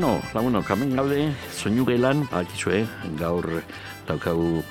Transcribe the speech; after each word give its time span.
Bueno, 0.00 0.22
lagunok, 0.32 0.70
hemen 0.72 0.94
gaude, 0.96 1.26
soinu 1.52 1.82
gelan, 1.84 2.22
bakizue, 2.30 2.86
gaur 3.18 3.44
daukagu 4.08 4.62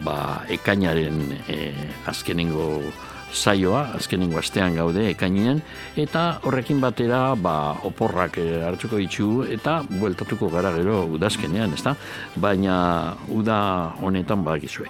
ba, 0.00 0.46
ekainaren 0.48 1.18
e, 1.44 1.74
azkenengo 2.08 2.80
saioa, 3.28 3.82
azkenengo 3.98 4.40
astean 4.40 4.80
gaude 4.80 5.04
ekainean, 5.10 5.60
eta 5.92 6.40
horrekin 6.40 6.80
batera 6.80 7.34
ba, 7.36 7.76
oporrak 7.84 8.40
e, 8.40 8.46
hartuko 8.64 8.96
ditugu 9.04 9.44
eta 9.58 9.82
bueltatuko 9.90 10.48
gara 10.56 10.72
gero 10.80 11.04
udazkenean, 11.18 11.76
ezta? 11.76 11.92
Baina 12.40 12.80
uda 13.28 13.60
honetan 14.00 14.40
bakizue, 14.40 14.88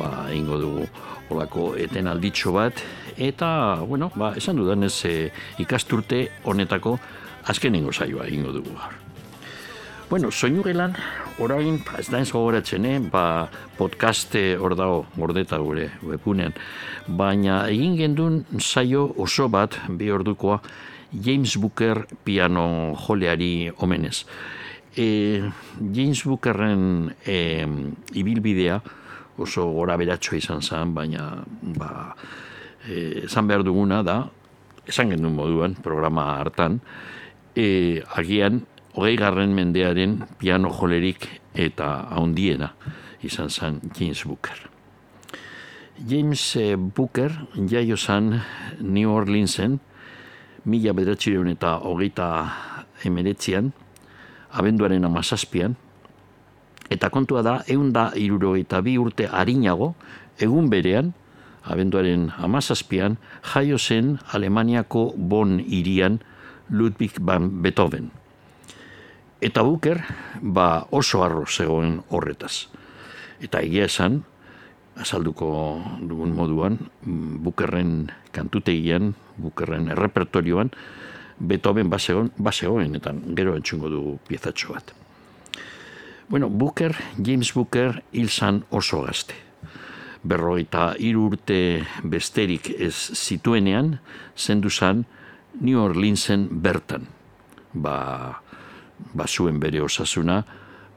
ba, 0.00 0.30
ingo 0.32 0.56
dugu 0.56 0.88
olako 1.36 1.74
eten 1.76 2.08
alditxo 2.08 2.56
bat, 2.56 2.80
eta, 3.20 3.50
bueno, 3.84 4.08
ba, 4.16 4.32
esan 4.40 4.56
dudanez 4.56 4.94
e, 5.04 5.16
ikasturte 5.60 6.30
honetako 6.48 6.96
azkenengo 7.44 7.92
saioa 7.92 8.32
ingo 8.32 8.56
dugu 8.56 8.72
gaur. 8.72 9.03
Bueno, 10.14 10.30
soinu 10.30 10.62
gelan, 10.62 10.92
orain, 11.42 11.80
ez 11.98 12.04
da 12.06 12.20
gogoratzen, 12.22 12.84
eh? 12.86 12.98
ba, 13.10 13.50
podcaste 13.74 14.42
hor 14.62 14.76
dago, 14.78 15.00
gordeta 15.16 15.56
gure 15.58 15.88
webunean, 16.06 16.52
baina 17.08 17.56
egin 17.66 17.96
gendun 17.98 18.36
saio 18.60 19.08
oso 19.18 19.48
bat, 19.50 19.74
bi 19.88 20.12
ordukoa, 20.14 20.60
James 21.10 21.56
Booker 21.58 22.04
piano 22.22 22.94
joleari 22.94 23.72
omenez. 23.82 24.20
E, 24.94 25.50
James 25.80 26.22
Bookerren 26.22 27.10
e, 27.26 27.66
ibilbidea 28.14 28.78
oso 29.42 29.66
gora 29.74 29.96
beratxo 29.98 30.38
izan 30.38 30.62
zen, 30.62 30.94
baina 30.94 31.42
ba, 31.74 31.90
e, 32.86 33.24
esan 33.24 33.50
behar 33.50 33.66
duguna 33.66 34.04
da, 34.06 34.20
esan 34.86 35.10
gendun 35.10 35.34
moduan, 35.34 35.74
programa 35.74 36.36
hartan, 36.36 36.78
e, 37.56 37.98
agian 38.14 38.62
hogei 38.94 39.16
garren 39.16 39.54
mendearen 39.54 40.22
piano 40.38 40.70
jolerik 40.70 41.26
eta 41.54 42.06
haundiena 42.14 42.72
izan 43.22 43.50
zen 43.50 43.80
James 43.98 44.24
Booker. 44.24 44.70
James 46.08 46.56
eh, 46.56 46.76
Booker 46.76 47.32
jaio 47.70 47.96
zen 47.96 48.40
New 48.80 49.10
Orleansen 49.10 49.80
mila 50.64 50.94
bederatxireun 50.96 51.50
eta 51.52 51.76
hogeita 51.84 52.28
emeretzian, 53.04 53.72
abenduaren 54.50 55.04
amazazpian, 55.04 55.76
eta 56.90 57.10
kontua 57.12 57.42
da, 57.44 57.58
egun 57.68 57.92
da 57.92 58.10
irurogeita 58.16 58.80
bi 58.84 58.96
urte 59.00 59.28
harinago, 59.28 59.92
egun 60.40 60.70
berean, 60.72 61.12
abenduaren 61.64 62.30
amazazpian, 62.38 63.18
jaio 63.52 63.78
zen 63.78 64.18
Alemaniako 64.32 65.12
Bonn 65.16 65.60
irian 65.60 66.20
Ludwig 66.70 67.20
van 67.20 67.50
Beethoven. 67.62 68.23
Eta 69.44 69.60
Buker, 69.60 69.98
ba 70.40 70.86
oso 70.88 71.20
arro 71.20 71.44
zegoen 71.44 71.98
horretaz. 72.08 72.70
Eta 73.44 73.60
egia 73.60 73.84
esan, 73.84 74.22
azalduko 74.96 75.48
dugun 76.00 76.32
moduan, 76.32 76.78
Bukerren 77.04 78.08
kantutegian, 78.32 79.12
Bukerren 79.36 79.90
errepertorioan, 79.92 80.70
Beethoven 81.36 81.90
basegoen, 81.92 82.30
basegoen, 82.38 82.94
eta 82.96 83.12
gero 83.36 83.56
entzungo 83.58 83.90
dugu 83.92 84.14
piezatxo 84.28 84.72
bat. 84.72 84.94
Bueno, 86.28 86.48
Booker, 86.48 86.94
James 87.20 87.52
Booker, 87.52 88.00
hil 88.12 88.30
zan 88.30 88.62
oso 88.70 89.02
gazte. 89.04 89.36
Berroita 90.24 90.94
urte 91.18 91.84
besterik 92.00 92.70
ez 92.78 92.94
zituenean, 93.12 93.98
zendu 94.38 94.70
zan 94.70 95.04
New 95.60 95.82
Orleansen 95.82 96.48
bertan. 96.62 97.10
Ba, 97.74 98.40
ba 99.14 99.26
zuen 99.26 99.60
bere 99.60 99.80
osasuna 99.82 100.42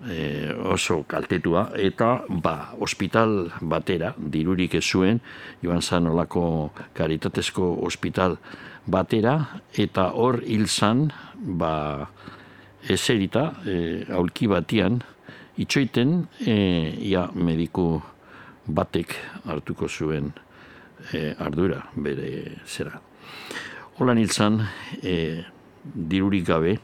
e, 0.05 0.53
oso 0.53 1.03
kaltetua 1.07 1.71
eta 1.75 2.23
ba 2.29 2.73
ospital 2.79 3.51
batera 3.61 4.13
dirurik 4.17 4.75
ez 4.75 4.85
zuen 4.85 5.19
joan 5.63 5.81
zan 5.81 6.07
olako 6.07 6.71
karitatezko 6.93 7.77
ospital 7.81 8.37
batera 8.85 9.61
eta 9.73 10.11
hor 10.13 10.41
hil 10.45 10.67
zan 10.67 11.11
ba 11.35 12.07
eserita 12.87 13.53
e, 13.65 14.05
aulki 14.13 14.47
batian 14.47 15.01
itxoiten 15.57 16.27
e, 16.45 16.55
ia 17.09 17.27
mediku 17.33 18.01
batek 18.67 19.15
hartuko 19.45 19.87
zuen 19.87 20.31
e, 21.13 21.33
ardura 21.39 21.81
bere 21.95 22.61
zera. 22.65 22.99
Holan 23.97 24.19
hil 24.21 24.29
zan 24.29 24.61
e, 25.01 25.43
dirurik 25.83 26.45
gabe, 26.45 26.77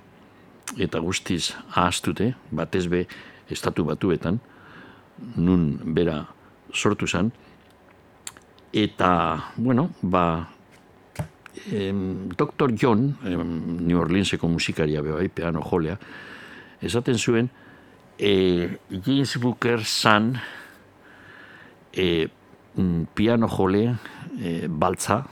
eta 0.78 1.00
guztiz 1.00 1.54
ahaztute, 1.74 2.34
batez 2.52 2.88
be 2.90 3.06
estatu 3.52 3.86
batuetan, 3.86 4.40
nun 5.38 5.94
bera 5.94 6.24
sortu 6.74 7.08
zen, 7.08 7.32
eta, 8.74 9.52
bueno, 9.56 9.92
ba, 10.02 10.50
em, 11.72 12.30
Dr. 12.30 12.74
John, 12.74 13.18
em, 13.24 13.86
New 13.86 14.00
Orleanseko 14.00 14.48
musikaria 14.50 15.02
beha, 15.02 15.20
bai, 15.22 15.30
piano 15.30 15.62
jolea, 15.62 16.00
esaten 16.82 17.18
zuen, 17.18 17.50
e, 18.18 18.80
James 18.90 19.38
Booker 19.38 19.84
zan 19.86 20.34
e, 21.94 22.28
mm, 22.76 23.14
piano 23.14 23.48
jole 23.48 23.96
e, 24.40 24.68
baltza, 24.68 25.24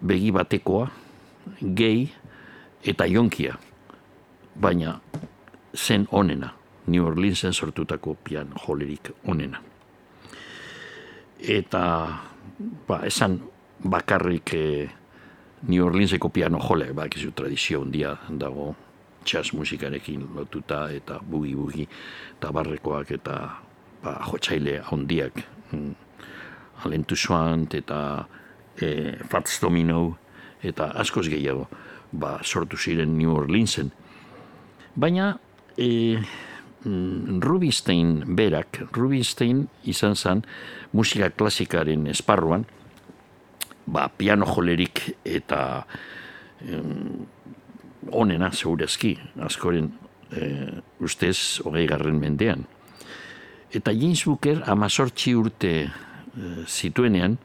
begi 0.00 0.30
batekoa, 0.32 0.90
gehi, 1.60 2.08
eta 2.84 3.06
jonkia, 3.08 3.58
baina 4.54 5.00
zen 5.74 6.06
onena, 6.10 6.52
New 6.86 7.06
Orleansen 7.06 7.52
sortutako 7.52 8.16
pian 8.24 8.52
jolerik 8.66 9.10
onena. 9.24 9.60
Eta, 11.40 11.82
ba, 12.88 13.00
esan 13.06 13.40
bakarrik 13.84 14.54
eh, 14.54 14.88
New 15.68 15.86
Orleanseko 15.86 16.28
piano 16.28 16.60
jole, 16.60 16.92
ba, 16.92 17.06
ekizu 17.06 17.32
tradizio 17.32 17.82
handia 17.82 18.16
dago, 18.28 18.74
jazz 19.24 19.52
musikarekin 19.52 20.28
lotuta 20.36 20.88
eta 20.92 21.18
bugi-bugi 21.18 21.86
eta 22.36 22.52
barrekoak 22.52 23.10
eta 23.16 23.36
ba, 24.04 24.18
jotxaile 24.28 24.80
handiak 24.84 25.40
mm, 25.72 25.92
alentu 26.84 27.16
eta 27.72 28.26
e, 28.76 29.16
Fats 29.28 29.60
Domino 29.60 30.16
eta 30.62 30.92
askoz 31.00 31.28
gehiago 31.28 31.68
ba, 32.12 32.38
sortu 32.42 32.76
ziren 32.76 33.18
New 33.18 33.34
Orleansen. 33.34 33.90
Baina 34.94 35.38
e, 35.76 36.18
Rubinstein 36.84 38.36
berak, 38.36 38.82
Rubinstein 38.92 39.64
izan 39.88 40.14
zen 40.14 40.42
musika 40.92 41.30
klasikaren 41.30 42.06
esparruan, 42.12 42.66
ba, 43.86 44.08
piano 44.08 44.46
jolerik 44.46 45.02
eta 45.24 45.84
onena 48.12 48.50
zeurezki, 48.52 49.14
askoren 49.42 49.90
e, 50.30 50.50
ustez 51.00 51.60
hogei 51.64 51.86
garren 51.88 52.20
mendean. 52.20 52.66
Eta 53.74 53.92
James 53.92 54.22
Booker 54.28 54.62
amazortzi 54.70 55.34
urte 55.34 55.72
e, 55.82 55.88
zituenean, 56.68 57.38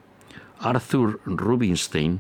Arthur 0.60 1.18
Rubinstein 1.26 2.20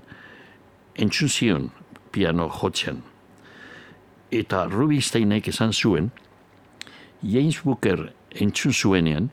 entzun 0.96 1.30
zion 1.30 1.70
piano 2.12 2.50
jotxean. 2.50 3.04
Eta 4.32 4.66
Rubinsteinek 4.70 5.48
esan 5.50 5.74
zuen, 5.74 6.12
James 7.24 7.62
Booker 7.64 8.12
entzun 8.32 8.74
zuenean, 8.74 9.30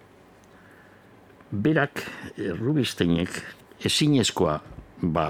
berak 1.50 2.02
eh, 2.36 2.52
Rubinsteinek 2.56 3.42
ezinezkoa 3.84 4.56
ba, 5.02 5.26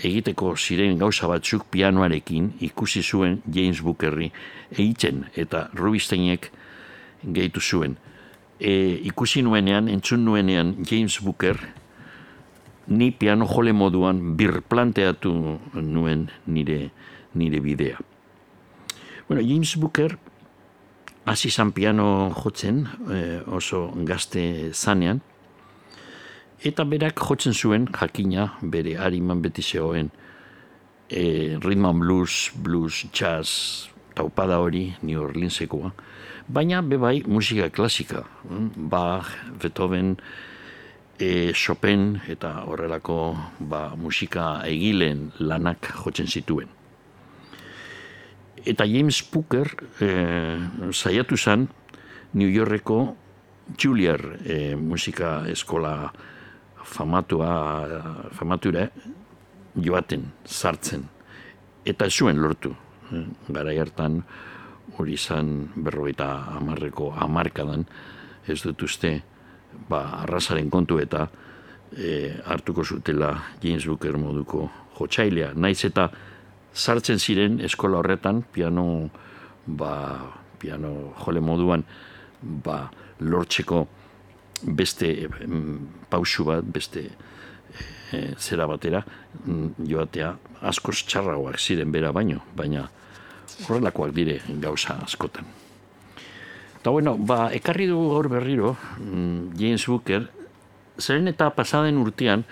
egiteko 0.00 0.54
ziren 0.56 0.98
gauza 0.98 1.28
batzuk 1.30 1.68
pianoarekin 1.70 2.54
ikusi 2.66 3.02
zuen 3.02 3.42
James 3.52 3.82
Bookerri 3.84 4.32
egiten 4.72 5.26
eta 5.36 5.68
Rubinsteinek 5.74 6.50
gehitu 7.24 7.60
zuen. 7.60 7.96
e, 8.60 9.00
ikusi 9.02 9.42
nuenean, 9.42 9.88
entzun 9.88 10.24
nuenean 10.24 10.76
James 10.90 11.18
Booker, 11.20 11.58
ni 12.86 13.10
piano 13.10 13.46
jole 13.46 13.72
moduan 13.72 14.36
birplanteatu 14.36 15.34
nuen 15.74 16.30
nire, 16.46 16.90
nire 17.34 17.60
bidea. 17.60 18.13
Bueno, 19.26 19.42
James 19.42 19.76
Booker 19.76 20.18
hasi 21.24 21.50
zan 21.50 21.72
piano 21.72 22.30
jotzen 22.36 22.84
e, 23.08 23.40
oso 23.46 23.90
gazte 24.04 24.70
zanean, 24.74 25.22
eta 26.60 26.84
berak 26.84 27.22
jotzen 27.24 27.56
zuen 27.56 27.86
jakina 27.88 28.50
bere 28.60 28.98
hariman 29.00 29.40
beti 29.40 29.62
zegoen 29.62 30.10
e, 31.08 31.56
rhythm 31.56 31.86
and 31.86 32.00
blues, 32.00 32.52
blues, 32.54 33.06
jazz, 33.12 33.88
taupada 34.14 34.60
hori, 34.60 34.92
New 35.00 35.22
Orleansekoa, 35.22 35.94
baina 36.46 36.82
bebai 36.82 37.22
musika 37.26 37.70
klasika, 37.70 38.26
mm, 38.44 38.88
Bach, 38.92 39.32
Beethoven, 39.56 40.18
e, 41.18 41.52
Chopin 41.54 42.20
eta 42.28 42.66
horrelako 42.68 43.38
ba, 43.58 43.94
musika 43.96 44.60
egilen 44.68 45.30
lanak 45.40 45.94
jotzen 46.04 46.28
zituen. 46.28 46.83
Eta 48.64 48.86
James 48.88 49.20
Booker 49.32 49.68
e, 50.00 50.08
saiatu 50.92 51.36
zen 51.36 51.68
New 52.32 52.48
Yorkeko 52.48 53.16
Juilliard 53.76 54.40
e, 54.46 54.74
musika 54.76 55.42
eskola 55.48 56.12
famatua, 56.84 57.50
famatura 58.32 58.88
joaten, 59.76 60.24
sartzen. 60.44 61.04
Eta 61.84 62.08
zuen 62.10 62.40
lortu. 62.40 62.74
Gara 63.52 63.72
hartan 63.80 64.22
hori 64.96 65.16
izan 65.18 65.70
berroita 65.76 66.28
amarreko 66.56 67.12
amarkadan, 67.20 67.84
ez 68.48 68.60
dut 68.62 68.82
uste, 68.82 69.18
ba, 69.88 70.22
arrasaren 70.22 70.70
kontu 70.70 70.98
eta 71.02 71.26
e, 71.92 72.32
hartuko 72.46 72.84
zutela 72.84 73.34
James 73.62 73.86
Booker 73.86 74.16
moduko 74.18 74.70
jotxailea. 74.98 75.52
Naiz 75.54 75.84
eta 75.84 76.08
sartzen 76.74 77.20
ziren 77.22 77.60
eskola 77.64 78.00
horretan, 78.02 78.42
piano, 78.52 79.10
ba, 79.66 79.94
piano 80.58 81.14
jole 81.22 81.40
moduan, 81.40 81.84
ba, 82.42 82.90
lortzeko 83.20 83.86
beste 84.64 85.28
pausu 86.10 86.44
bat, 86.48 86.64
beste 86.64 87.04
e, 88.12 88.34
zera 88.38 88.66
batera, 88.66 89.04
mm, 89.44 89.86
joatea 89.88 90.34
askoz 90.70 91.02
txarragoak 91.04 91.58
ziren 91.58 91.92
bera 91.92 92.12
baino, 92.12 92.42
baina 92.56 92.88
horrelakoak 93.66 94.14
dire 94.16 94.40
gauza 94.60 94.98
askotan. 95.04 95.46
Eta 96.80 96.92
bueno, 96.92 97.16
ba, 97.16 97.48
ekarri 97.56 97.86
dugu 97.88 98.10
gaur 98.12 98.28
berriro, 98.28 98.76
mm, 98.98 99.54
James 99.60 99.86
Booker, 99.86 100.26
zeren 100.98 101.28
eta 101.28 101.50
pasaden 101.50 101.98
urtean, 101.98 102.44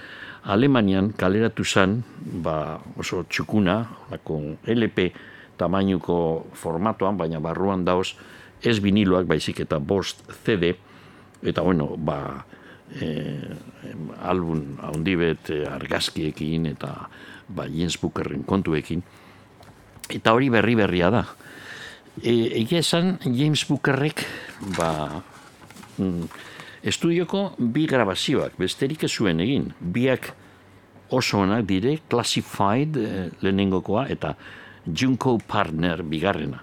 Alemanian 0.42 1.12
kaleratu 1.14 1.64
zen, 1.64 2.00
ba, 2.42 2.80
oso 2.98 3.22
txukuna, 3.30 3.76
lako 4.10 4.40
LP 4.66 5.12
tamainuko 5.58 6.48
formatuan, 6.58 7.16
baina 7.16 7.38
barruan 7.40 7.84
dauz, 7.86 8.16
ez 8.62 8.78
viniloak, 8.82 9.26
baizik 9.26 9.62
eta 9.62 9.78
bost 9.78 10.24
CD, 10.42 10.72
eta 11.42 11.62
bueno, 11.62 11.92
ba, 11.96 12.44
e, 13.00 13.38
album 14.22 14.78
haundibet 14.82 15.50
e, 15.50 15.62
argazkiekin 15.68 16.66
eta 16.72 16.92
ba, 17.48 17.66
Jens 17.70 17.98
Bookerren 18.00 18.44
kontuekin. 18.48 19.02
Eta 20.12 20.34
hori 20.34 20.50
berri 20.52 20.76
berria 20.78 21.10
da. 21.12 21.24
E, 22.20 22.32
egia 22.60 22.82
esan 22.82 23.16
James 23.24 23.64
Bookerrek 23.68 24.24
ba, 24.76 25.22
mm, 25.98 26.26
estudioko 26.82 27.52
bi 27.58 27.86
grabazioak, 27.86 28.56
besterik 28.58 29.04
ez 29.06 29.12
zuen 29.12 29.40
egin. 29.40 29.70
Biak 29.80 30.32
oso 31.12 31.42
onak 31.42 31.66
dire, 31.68 31.98
classified 32.08 32.96
e, 32.96 33.08
lehenengokoa 33.42 34.06
eta 34.12 34.34
Junko 34.86 35.38
Partner 35.46 36.02
bigarrena. 36.02 36.62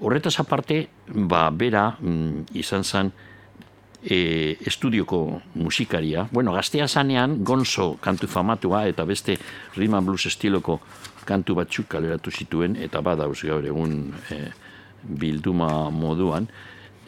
Horretaz 0.00 0.38
aparte, 0.40 0.86
ba, 1.08 1.48
bera 1.50 1.88
mm, 2.00 2.52
izan 2.56 2.84
zen 2.84 3.10
e, 4.02 4.56
estudioko 4.66 5.40
musikaria. 5.54 6.26
Bueno, 6.30 6.52
gaztea 6.52 6.88
zanean, 6.88 7.42
gonzo 7.44 7.96
kantu 8.00 8.28
famatua 8.28 8.86
eta 8.88 9.04
beste 9.04 9.38
rhythm 9.76 9.98
blues 10.04 10.26
estiloko 10.30 10.80
kantu 11.26 11.56
batzuk 11.58 11.88
kaleratu 11.90 12.30
zituen, 12.30 12.76
eta 12.76 13.02
badauz 13.02 13.40
gaur 13.42 13.64
egun 13.66 14.14
e, 14.30 14.40
bilduma 15.02 15.90
moduan, 15.90 16.46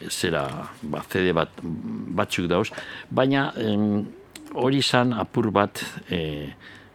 zera 0.07 0.47
ba, 0.81 1.03
CD 1.09 1.33
bat 1.35 1.51
batzuk 2.15 2.47
dauz, 2.47 2.69
baina 3.11 3.49
hori 4.53 4.81
zan 4.81 5.13
apur 5.13 5.51
bat 5.51 5.81
e, 6.09 6.49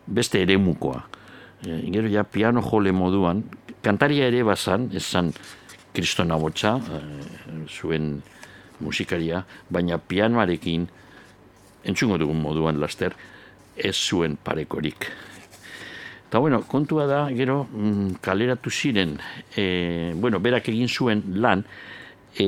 beste 0.06 0.40
ere 0.42 0.56
mukoa. 0.58 1.02
E, 1.64 1.90
gero 1.92 2.08
ja 2.08 2.24
piano 2.24 2.62
jole 2.62 2.92
moduan, 2.92 3.42
kantaria 3.82 4.28
ere 4.28 4.42
bazan, 4.44 4.88
ez 4.94 5.04
zan 5.04 5.32
kristona 5.94 6.38
botxa, 6.40 6.76
e, 6.78 7.02
zuen 7.68 8.22
musikaria, 8.80 9.44
baina 9.70 9.98
pianoarekin, 9.98 10.88
entzungo 11.84 12.18
dugun 12.18 12.40
moduan 12.42 12.80
laster, 12.80 13.14
ez 13.76 13.94
zuen 13.94 14.36
parekorik. 14.36 15.10
Eta 16.28 16.40
bueno, 16.42 16.62
kontua 16.66 17.06
da, 17.06 17.24
gero, 17.30 17.64
mm, 17.70 18.18
kaleratu 18.20 18.70
ziren, 18.70 19.18
e, 19.56 20.12
bueno, 20.16 20.40
berak 20.40 20.68
egin 20.72 20.88
zuen 20.88 21.22
lan, 21.38 21.62
e, 22.38 22.46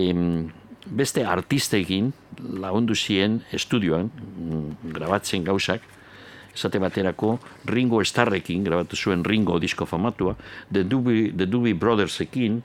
beste 0.86 1.24
artistekin 1.26 2.12
lagundu 2.60 2.94
ziren 2.94 3.40
estudioan, 3.52 4.10
mm, 4.10 4.92
grabatzen 4.94 5.44
gauzak, 5.44 5.82
esate 6.54 6.78
baterako 6.78 7.38
Ringo 7.64 8.02
Starrekin, 8.04 8.64
grabatu 8.64 8.96
zuen 8.96 9.24
Ringo 9.24 9.58
disko 9.58 9.86
famatua, 9.86 10.36
The 10.72 10.84
Doobie, 10.84 11.32
The 11.36 11.46
Doobie 11.46 11.74
Brothersekin, 11.74 12.62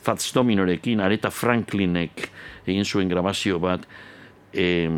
Fats 0.00 0.32
Dominorekin, 0.32 1.00
Areta 1.00 1.30
Franklinek 1.30 2.30
egin 2.66 2.84
zuen 2.84 3.08
grabazio 3.08 3.58
bat, 3.58 3.86
e, 4.52 4.88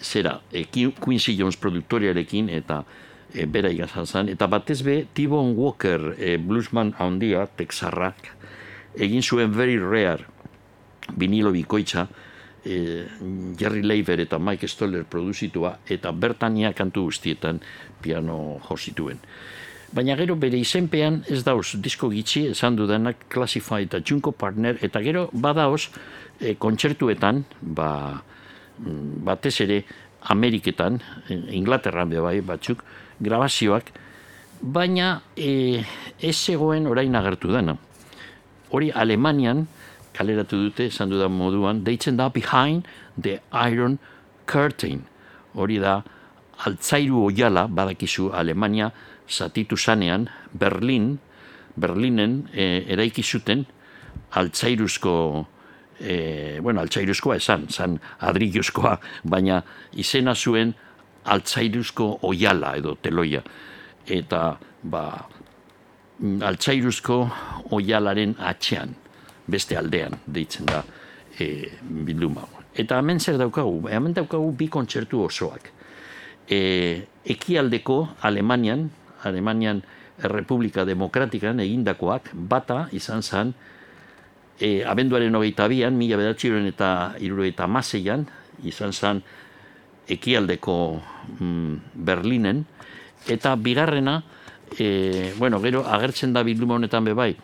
zera, 0.00 0.40
e, 0.52 0.64
Quincy 0.70 1.36
Jones 1.36 1.56
produktoriarekin, 1.56 2.48
eta 2.48 2.84
e, 3.34 3.46
bera 3.46 3.70
igazan 3.70 4.30
eta 4.30 4.46
batez 4.46 4.80
be, 4.82 5.04
T-Bone 5.12 5.54
Walker, 5.58 6.14
e, 6.18 6.36
bluesman 6.38 6.94
handia, 6.98 7.46
texarrak, 7.58 8.32
egin 8.96 9.22
zuen 9.22 9.52
very 9.52 9.76
rare, 9.78 10.24
vinilo 11.14 11.52
bikoitza, 11.52 12.06
e, 12.64 13.06
Jerry 13.58 13.82
Leiber 13.82 14.20
eta 14.20 14.38
Mike 14.38 14.68
Stoller 14.68 15.04
produzitua, 15.04 15.78
eta 15.88 16.10
bertania 16.12 16.72
kantu 16.74 17.06
guztietan 17.10 17.60
piano 18.02 18.58
josituen. 18.68 19.20
Baina 19.94 20.16
gero 20.18 20.34
bere 20.36 20.58
izenpean 20.58 21.20
ez 21.30 21.44
dauz 21.46 21.76
disko 21.78 22.10
gitxi 22.10 22.48
esan 22.50 22.76
dudanak 22.76 23.28
Classify 23.30 23.86
eta 23.86 24.00
Junko 24.02 24.32
Partner 24.32 24.80
eta 24.82 25.00
gero 25.00 25.28
badaoz 25.32 25.86
e, 26.40 26.56
kontzertuetan 26.58 27.44
ba, 27.60 28.22
mm, 28.78 29.22
batez 29.24 29.60
ere 29.62 29.84
Ameriketan, 30.26 30.98
e, 31.30 31.38
Inglaterran 31.54 32.10
bai 32.10 32.40
batzuk, 32.40 32.82
grabazioak, 33.20 33.92
baina 34.60 35.22
e, 35.36 35.84
ez 36.18 36.36
zegoen 36.36 36.86
orain 36.86 37.14
agertu 37.14 37.52
dena. 37.52 37.76
Hori 38.70 38.90
Alemanian 38.90 39.66
kaleratu 40.16 40.58
dute, 40.66 40.88
esan 40.90 41.12
dudan 41.12 41.34
moduan, 41.36 41.84
deitzen 41.84 42.16
da 42.16 42.30
Behind 42.32 42.86
the 43.20 43.38
Iron 43.52 43.98
Curtain. 44.46 45.04
Hori 45.54 45.78
da, 45.82 46.00
altzairu 46.64 47.26
oiala, 47.28 47.66
badakizu 47.68 48.30
Alemania, 48.32 48.90
zatitu 49.28 49.76
zanean, 49.76 50.28
Berlin, 50.52 51.18
Berlinen 51.76 52.46
e, 52.54 52.84
eraiki 52.94 53.22
zuten 53.22 53.66
altzairuzko, 54.40 55.14
e, 56.00 56.58
bueno, 56.62 56.80
altzairuzkoa 56.80 57.36
esan, 57.36 57.68
zan 57.68 57.98
adriluzkoa, 58.20 58.96
baina 59.24 59.60
izena 59.92 60.34
zuen 60.34 60.74
altzairuzko 61.24 62.18
oiala 62.28 62.76
edo 62.80 62.96
teloia. 63.02 63.42
Eta, 64.06 64.42
ba, 64.82 65.04
altzairuzko 66.48 67.18
oialaren 67.76 68.36
atxean, 68.38 68.94
beste 69.46 69.76
aldean, 69.78 70.18
deitzen 70.26 70.66
da, 70.66 70.82
e, 71.38 71.68
bilduma. 71.80 72.46
Eta 72.76 72.98
hemen 73.00 73.20
zer 73.20 73.38
daukagu? 73.40 73.86
Hemen 73.88 74.14
daukagu 74.16 74.50
bi 74.56 74.68
kontzertu 74.68 75.22
osoak. 75.24 75.70
E, 76.48 76.58
ekialdeko 77.24 78.02
Alemanian, 78.22 78.90
Alemanian 79.24 79.82
Republika 80.32 80.84
Demokratikan 80.84 81.60
egindakoak, 81.60 82.30
bata 82.34 82.86
izan 82.96 83.22
zen, 83.22 83.54
e, 84.60 84.84
abenduaren 84.84 85.34
hogeita 85.34 85.68
bian, 85.68 85.96
mila 85.96 86.18
bedatxiren 86.20 86.66
eta 86.68 86.90
irurogeita 87.20 87.66
maseian, 87.68 88.24
izan 88.64 88.92
zen 88.92 89.20
ekialdeko 90.08 90.76
mm, 91.40 91.74
Berlinen, 92.06 92.64
eta 93.28 93.56
bigarrena, 93.56 94.22
e, 94.78 95.32
bueno, 95.38 95.60
gero 95.60 95.84
agertzen 95.84 96.32
da 96.32 96.44
bilduma 96.46 96.78
honetan 96.78 97.04
bebai, 97.04 97.34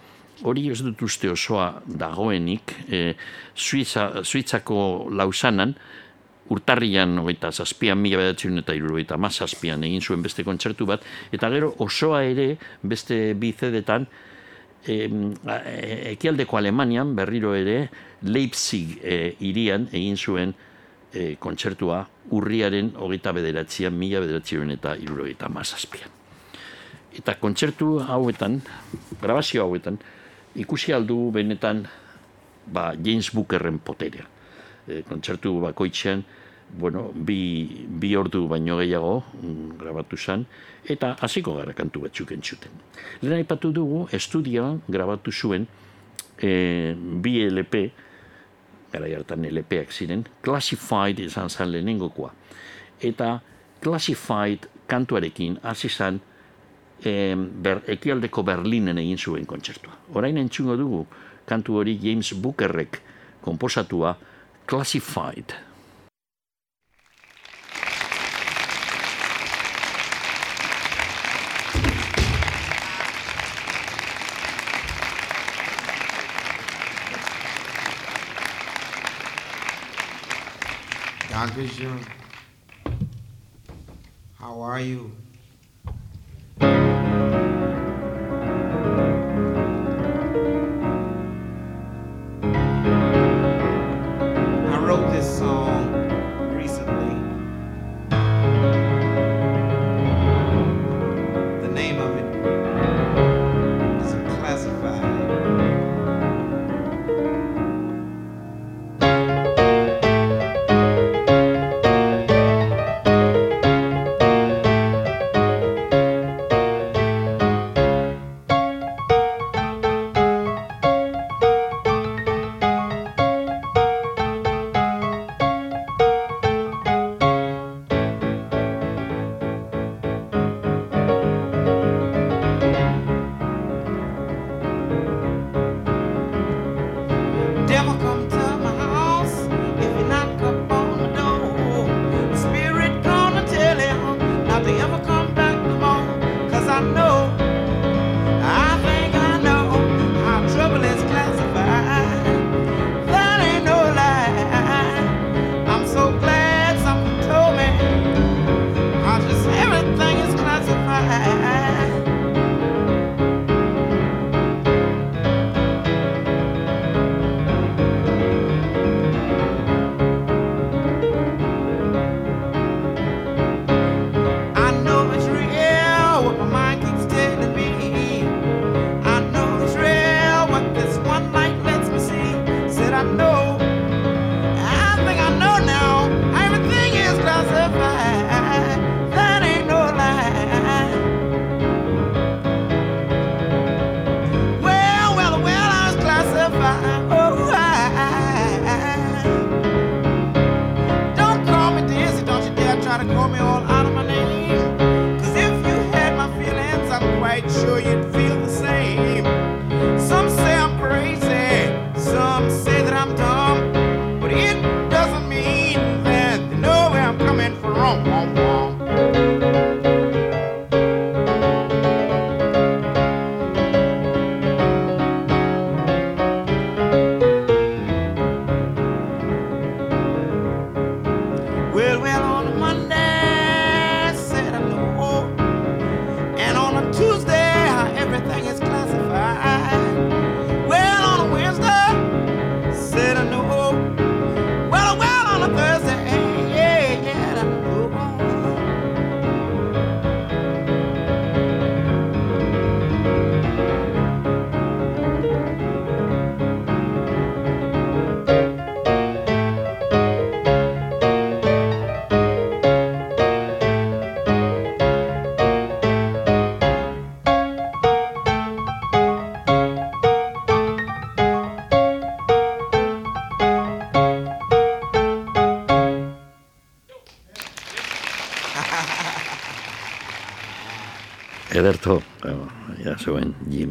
hori 0.43 0.69
ez 0.73 0.81
dut 0.83 1.03
uste 1.03 1.31
osoa 1.31 1.83
dagoenik, 1.87 2.75
e, 2.89 3.03
Suiza, 3.55 4.25
Suitzako 4.25 5.09
lausanan, 5.11 5.75
urtarrian, 6.53 7.15
ogeita, 7.23 7.53
zazpian, 7.53 8.01
mila 8.03 8.19
bedatzen 8.21 8.59
eta 8.61 8.75
irurogeita, 8.77 9.17
ma 9.17 9.31
zazpian 9.31 9.85
egin 9.87 10.03
zuen 10.03 10.23
beste 10.25 10.45
kontzertu 10.45 10.87
bat, 10.89 11.05
eta 11.33 11.51
gero 11.53 11.73
osoa 11.85 12.25
ere 12.29 12.57
beste 12.83 13.35
bizedetan, 13.39 14.07
e, 14.87 14.99
ekialdeko 16.13 16.59
Alemanian, 16.59 17.15
berriro 17.17 17.55
ere, 17.55 17.87
Leipzig 18.23 18.99
e, 19.03 19.37
irian 19.41 19.89
egin 19.93 20.19
zuen 20.19 20.55
e, 21.13 21.37
kontzertua 21.43 22.03
urriaren 22.35 22.93
hogeita 22.99 23.33
bederatzean, 23.37 23.95
mila 23.99 24.23
bederatzen 24.25 24.75
eta 24.77 24.97
irurogeita 24.99 25.49
ma 25.53 25.65
zazpian. 25.65 26.19
Eta 27.13 27.37
kontzertu 27.41 27.99
hauetan, 28.01 28.61
grabazio 29.21 29.67
hauetan, 29.67 29.99
ikusi 30.55 30.93
aldu 30.93 31.31
benetan 31.33 31.87
ba, 32.67 32.93
James 32.95 33.31
Bookerren 33.35 33.79
poterea. 33.79 34.27
E, 34.87 35.03
kontzertu 35.07 35.61
bakoitzean, 35.63 36.25
bueno, 36.79 37.11
bi, 37.15 37.85
bi 37.87 38.15
ordu 38.17 38.47
baino 38.49 38.79
gehiago 38.81 39.23
mm, 39.43 39.77
grabatu 39.79 40.17
zen, 40.17 40.47
eta 40.89 41.15
hasiko 41.21 41.57
gara 41.59 41.75
kantu 41.77 42.07
batzuk 42.07 42.33
entzuten. 42.33 42.73
Lehen 43.23 43.37
aipatu 43.43 43.73
dugu, 43.73 44.07
estudioan 44.13 44.81
grabatu 44.89 45.33
zuen 45.33 45.67
e, 46.39 46.95
bi 46.97 47.37
LP, 47.49 47.85
gara 48.93 49.09
jartan 49.09 49.47
LPak 49.49 49.93
ziren, 49.93 50.27
Classified 50.43 51.21
izan 51.23 51.51
zen 51.51 51.71
lehenengokoa. 51.73 52.33
Eta 53.03 53.39
Classified 53.83 54.69
kantuarekin 54.89 55.59
hasi 55.63 55.89
zen 55.89 56.21
e, 57.05 57.35
ber, 57.37 57.83
ekialdeko 57.87 58.43
Berlinen 58.47 58.99
egin 59.03 59.19
zuen 59.19 59.47
kontzertua. 59.47 59.97
Orain 60.15 60.39
entzungo 60.39 60.77
dugu 60.77 61.07
kantu 61.47 61.81
hori 61.83 61.99
James 62.03 62.35
Bookerrek 62.35 63.01
komposatua 63.43 64.17
Classified. 64.67 65.55
Dankeschön. 81.31 81.99
How 84.39 84.63
are 84.63 84.81
you? 84.81 85.11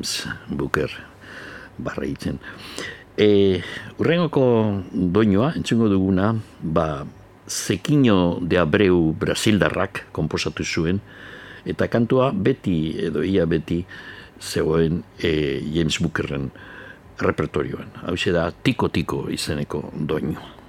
James 0.01 0.25
Booker 0.50 0.89
barra 1.77 2.05
hitzen. 2.05 2.39
E, 3.17 3.62
urrengoko 4.00 4.81
doinoa, 4.91 5.53
entzungo 5.55 5.89
duguna, 5.89 6.34
ba, 6.62 7.05
Zekiño 7.48 8.39
de 8.41 8.58
Abreu 8.58 9.13
Brasildarrak 9.13 10.08
komposatu 10.12 10.63
zuen, 10.63 11.01
eta 11.65 11.86
kantua 11.88 12.31
beti, 12.34 12.96
edo 12.98 13.22
ia 13.22 13.46
beti, 13.46 13.84
zegoen 14.41 15.03
e, 15.22 15.62
James 15.70 16.00
Bookerren 16.01 16.50
repertorioan. 17.22 17.91
Hau 18.08 18.15
da 18.34 18.50
tiko-tiko 18.51 19.27
izeneko 19.29 19.91
doinu. 19.93 20.61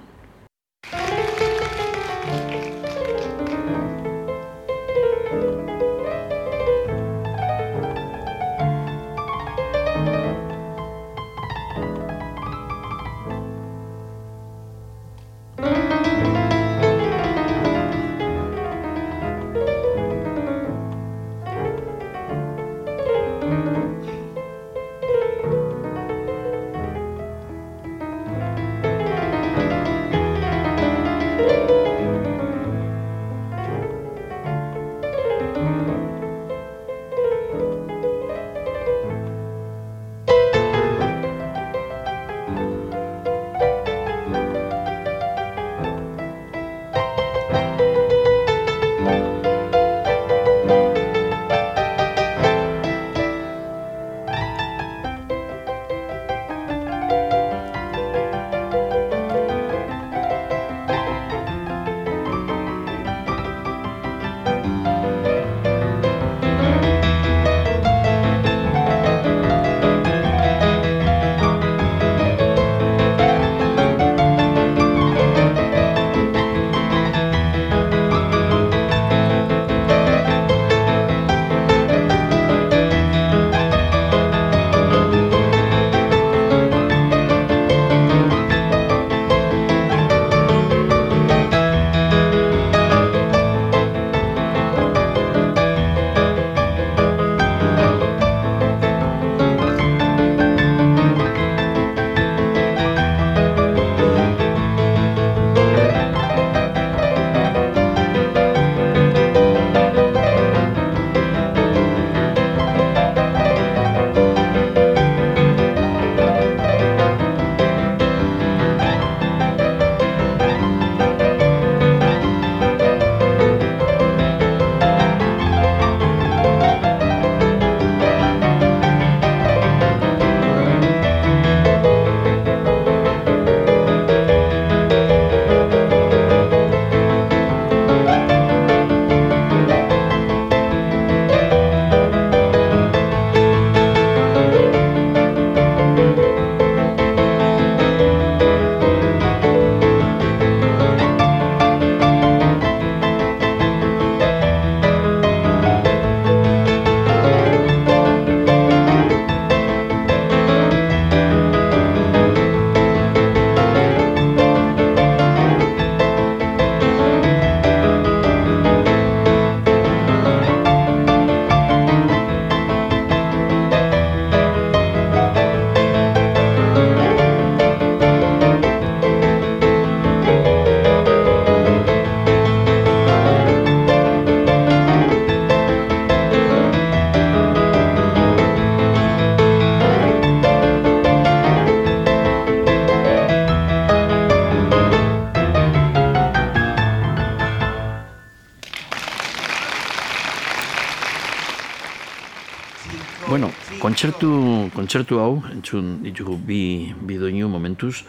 Kontzertu, 204.73 205.19
hau, 205.21 205.41
entzun 205.53 205.99
ditugu 206.03 206.37
bi, 206.37 206.93
bi 207.05 207.17
doinu 207.21 207.49
momentuz, 207.49 208.03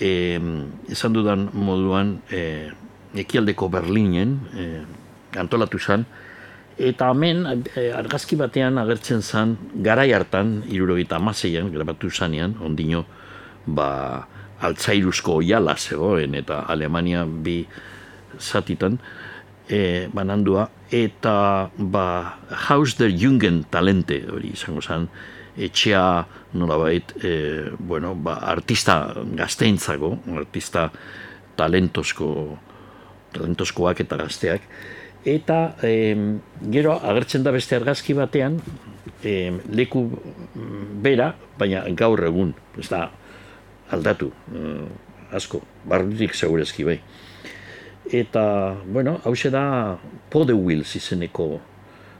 e, 0.00 0.38
esan 0.90 1.14
dudan 1.14 1.48
moduan 1.54 2.18
e, 2.30 2.70
ekialdeko 3.22 3.68
Berlinen 3.72 4.36
e, 4.56 4.66
antolatu 5.38 5.78
zen, 5.78 6.04
eta 6.78 7.10
hemen 7.12 7.44
e, 7.76 7.90
argazki 7.94 8.36
batean 8.40 8.80
agertzen 8.82 9.22
zen, 9.22 9.56
garai 9.84 10.10
hartan, 10.16 10.62
irurogeita 10.68 11.18
amaseian, 11.20 11.70
grabatu 11.72 12.10
zanean, 12.10 12.56
ondino, 12.64 13.04
ba, 13.66 13.88
altzairuzko 14.62 15.40
oiala 15.42 15.76
zegoen, 15.76 16.34
eta 16.38 16.62
Alemania 16.70 17.24
bi 17.26 17.62
zatitan, 18.40 18.98
e, 19.68 20.08
banandua, 20.12 20.68
eta 20.90 21.70
ba, 21.76 22.06
Haus 22.68 22.96
der 22.98 23.12
Jungen 23.14 23.62
talente, 23.70 24.22
hori 24.32 24.52
izango 24.56 24.82
zen, 24.82 25.08
etxea 25.56 26.26
nolabait, 26.54 27.12
e, 27.22 27.70
bueno, 27.78 28.14
ba, 28.14 28.38
artista 28.52 29.14
gazteintzako, 29.36 30.16
artista 30.36 30.88
talentosko, 31.56 32.28
talentoskoak 33.32 34.00
eta 34.04 34.18
gazteak, 34.20 34.66
eta 35.28 35.58
e, 35.84 35.92
gero 36.72 36.96
agertzen 36.96 37.44
da 37.44 37.52
beste 37.54 37.76
argazki 37.76 38.16
batean, 38.16 38.60
e, 39.22 39.52
leku 39.70 40.06
bera, 41.04 41.32
baina 41.58 41.84
gaur 41.96 42.24
egun, 42.26 42.54
ez 42.80 42.88
da, 42.92 43.06
aldatu, 43.92 44.32
e, 44.52 44.72
asko, 45.36 45.62
barrutik 45.88 46.34
segurezki 46.36 46.84
bai. 46.88 46.98
Eta, 48.12 48.42
bueno, 48.84 49.20
hau 49.24 49.34
da 49.50 49.98
Pode 50.28 50.52
Wills 50.52 50.96
izeneko 50.96 51.60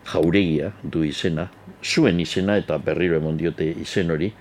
jauregia 0.08 0.72
du 0.82 1.04
izena, 1.06 1.48
zuen 1.82 2.20
izena 2.20 2.56
eta 2.60 2.78
berriro 2.78 3.16
emon 3.18 3.36
diote 3.38 3.68
izen 3.82 4.10
hori, 4.10 4.32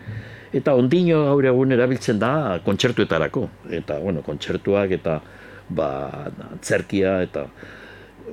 eta 0.54 0.76
ondino 0.76 1.24
gaur 1.30 1.48
egun 1.52 1.72
erabiltzen 1.72 2.20
da 2.20 2.60
kontzertuetarako, 2.66 3.48
eta, 3.72 4.00
bueno, 4.04 4.24
kontzertuak 4.26 4.92
eta 4.98 5.20
ba, 5.70 5.90
zerkia 6.62 7.22
eta 7.24 7.46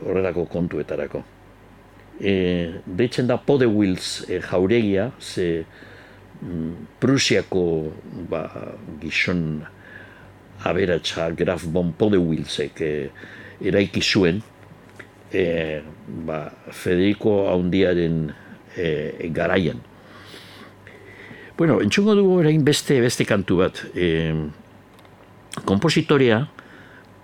horrelako 0.02 0.46
kontuetarako. 0.50 1.22
E, 2.18 2.32
deitzen 2.84 3.28
da 3.30 3.38
Pode 3.38 3.68
Wills 3.70 4.24
e, 4.28 4.40
jauregia, 4.42 5.10
ze 5.20 5.64
mm, 6.42 6.72
Prusiako 6.98 7.64
ba, 8.30 8.42
gizon 9.00 9.62
aberatsa 10.66 11.30
Graf 11.30 11.64
von 11.64 11.92
Podewilzek 11.92 12.80
e, 12.82 12.92
eraiki 13.62 14.02
zuen 14.02 14.42
e, 15.32 15.82
ba, 16.26 16.48
Federico 16.70 17.48
haundiaren 17.48 18.32
e, 18.76 19.28
garaian. 19.32 19.80
Bueno, 21.58 21.80
entzungo 21.82 22.14
dugu 22.14 22.38
orain 22.44 22.62
beste 22.64 23.00
beste 23.02 23.26
kantu 23.26 23.62
bat. 23.64 23.82
E, 23.94 24.32
kompositorea 25.66 26.44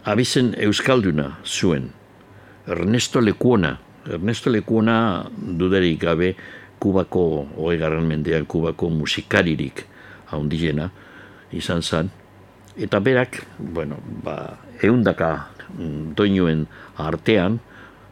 abizen 0.05 0.55
euskalduna 0.59 1.39
zuen. 1.45 1.91
Ernesto 2.67 3.21
Lekuona. 3.21 3.79
Ernesto 4.11 4.51
Lekuona 4.51 5.25
dudarik 5.31 6.01
gabe 6.03 6.35
Kubako, 6.79 7.47
garran 7.79 8.05
mendean 8.05 8.45
Kubako 8.45 8.91
musikaririk 8.91 9.87
haundilena 10.29 10.91
izan 11.53 11.83
zen. 11.83 12.11
Eta 12.77 12.99
berak, 12.99 13.39
bueno, 13.59 14.01
ba, 14.25 14.59
eundaka 14.83 15.51
mm, 15.79 16.15
doinuen 16.19 16.67
artean, 16.99 17.61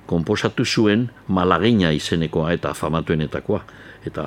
komposatu 0.07 0.65
zuen 0.65 1.11
malagina 1.29 1.91
izenekoa 1.91 2.53
eta 2.53 2.75
famatuenetakoa. 2.75 3.63
Eta 4.07 4.25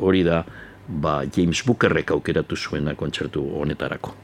hori 0.00 0.22
da, 0.24 0.44
ba, 0.88 1.22
James 1.36 1.62
Bookerrek 1.66 2.10
aukeratu 2.10 2.56
zuena 2.56 2.94
kontzertu 2.94 3.44
honetarako. 3.60 4.14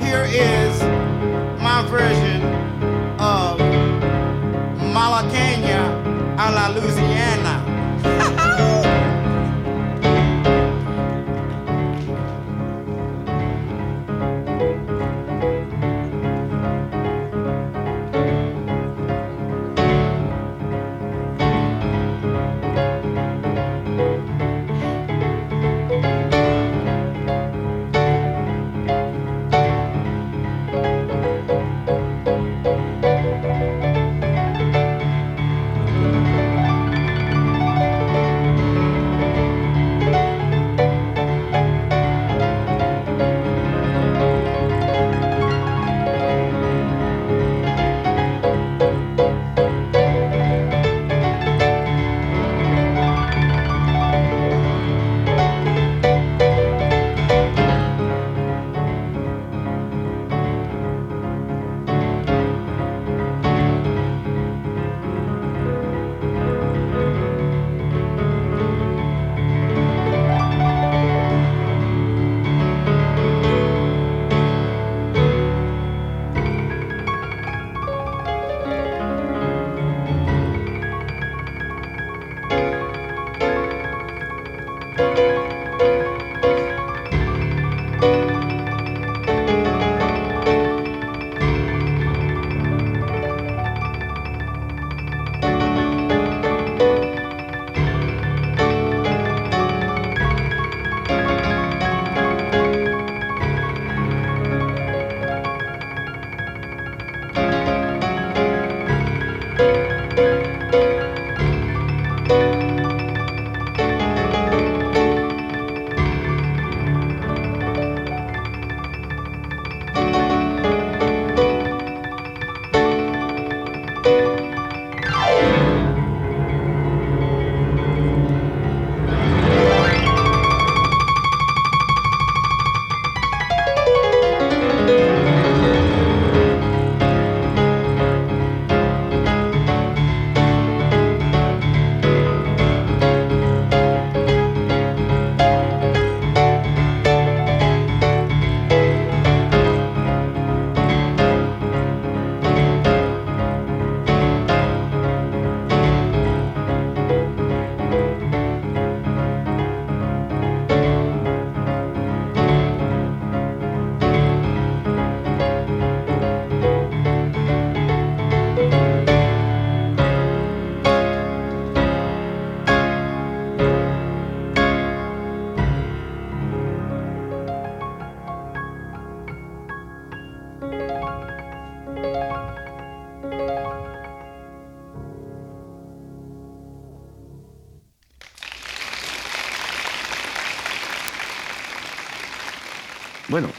Here 0.00 0.28
is 0.30 0.82
my 1.60 1.82
version 1.90 2.42
of 3.18 3.60
Malacaña 4.94 5.82
a 6.38 6.50
la 6.50 6.68
Louisiana. 6.68 7.07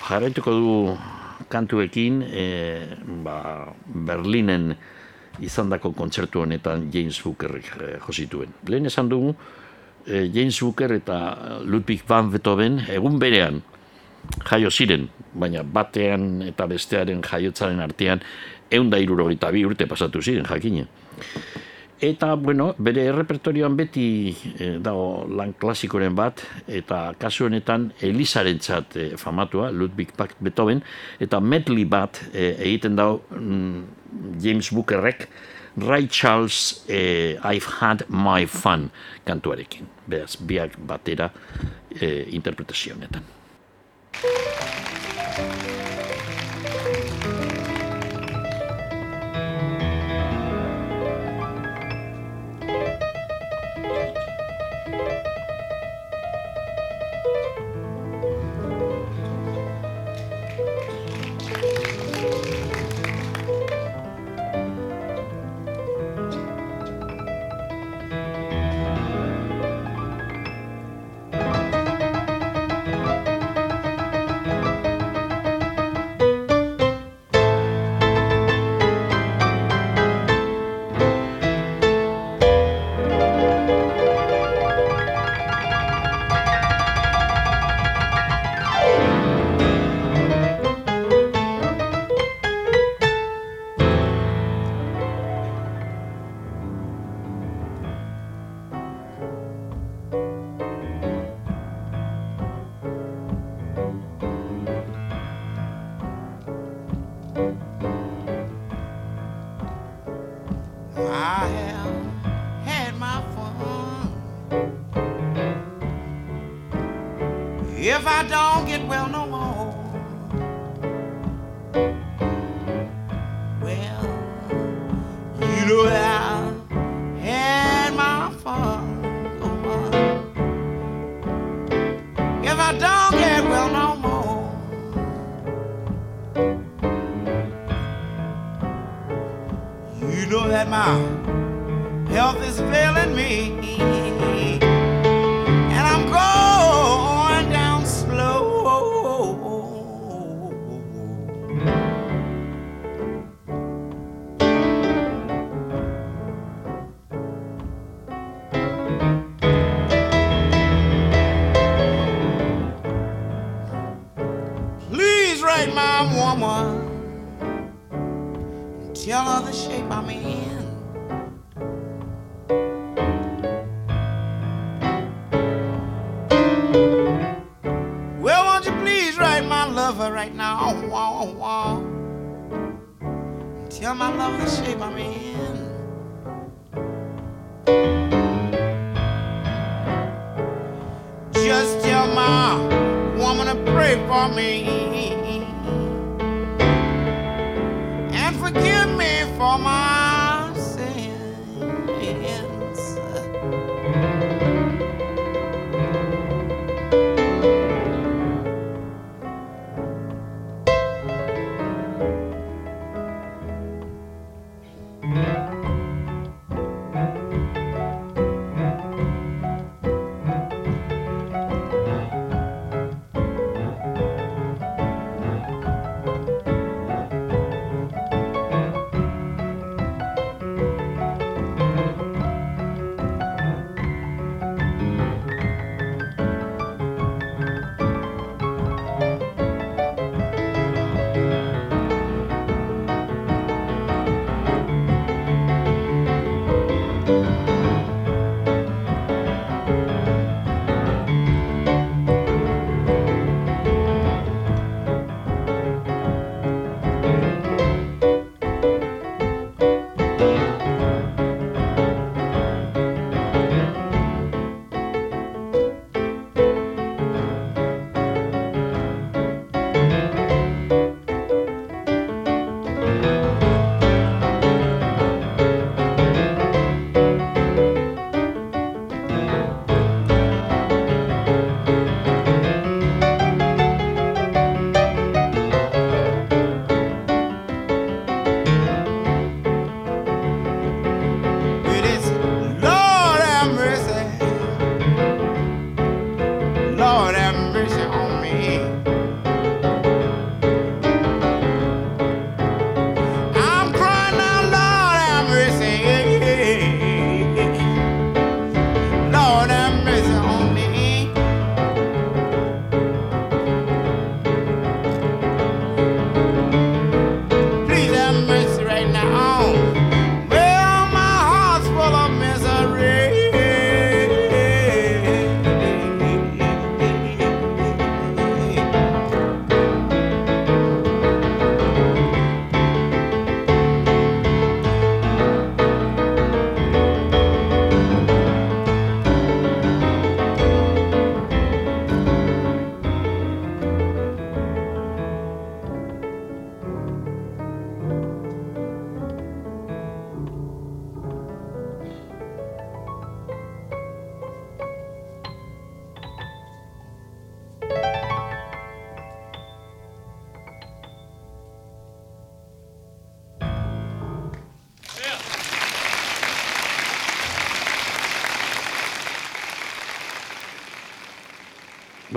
Jarraituko 0.09 0.51
du 0.51 0.75
kantuekin, 1.49 2.21
e, 2.25 2.45
ba, 3.23 3.69
Berlinen 3.85 4.73
izandako 5.39 5.93
kontzertu 5.95 6.43
honetan 6.43 6.89
James 6.93 7.21
Booker 7.23 7.57
e, 7.59 7.95
josituen. 8.07 8.53
Lehen 8.67 8.89
esan 8.89 9.09
dugu, 9.09 9.35
e, 10.05 10.25
James 10.33 10.59
Booker 10.61 10.95
eta 10.97 11.19
Ludwig 11.65 12.03
van 12.07 12.31
Beethoven 12.33 12.81
egun 12.89 13.19
berean 13.21 13.61
jaio 14.49 14.69
ziren, 14.69 15.07
baina 15.33 15.63
batean 15.63 16.41
eta 16.49 16.67
bestearen 16.69 17.21
jaiotzaren 17.23 17.79
artean 17.81 18.21
eunda 18.71 18.99
irurogeita 19.01 19.51
bi 19.53 19.63
urte 19.65 19.87
pasatu 19.89 20.21
ziren 20.21 20.45
jakine. 20.49 20.87
Eta, 21.99 22.35
bueno, 22.35 22.69
bere 22.79 23.03
errepertorioan 23.11 23.73
beti 23.75 24.31
e, 24.55 24.69
dago 24.79 25.25
lan 25.35 25.51
klasikoren 25.59 26.15
bat, 26.15 26.39
eta 26.71 27.09
kasu 27.19 27.49
honetan 27.49 27.89
Elisaren 28.07 28.61
txat 28.63 28.95
eh, 28.95 29.07
famatua, 29.19 29.67
Ludwig 29.75 30.13
Pack 30.15 30.37
Beethoven, 30.39 30.79
eta 31.19 31.41
medley 31.43 31.83
bat 31.83 32.21
e, 32.31 32.53
egiten 32.69 32.95
dago 32.95 33.19
mm, 33.35 34.39
James 34.39 34.71
Bookerrek, 34.71 35.27
Ray 35.75 36.07
Charles 36.07 36.85
e, 36.87 37.35
I've 37.43 37.67
Had 37.81 38.05
My 38.07 38.47
Fun 38.47 38.89
kantuarekin. 39.27 39.91
Beraz, 40.07 40.37
biak 40.39 40.79
batera 40.79 41.33
e, 41.99 42.23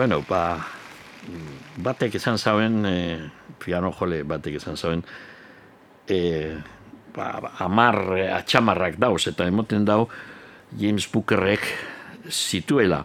bueno, 0.03 0.25
ba, 0.27 0.59
batek 1.79 2.17
izan 2.19 2.35
zauen, 2.35 2.81
e, 2.91 2.95
piano 3.62 3.93
jole 3.95 4.25
batek 4.27 4.57
izan 4.59 4.75
zauen, 4.75 5.05
e, 6.11 6.57
ba, 7.15 7.29
ba 7.38 7.53
amar 7.62 8.01
atxamarrak 8.41 8.99
dauz, 8.99 9.29
eta 9.31 9.47
emoten 9.47 9.87
dau 9.87 10.09
James 10.75 11.07
Bookerrek 11.07 11.69
zituela. 12.27 13.05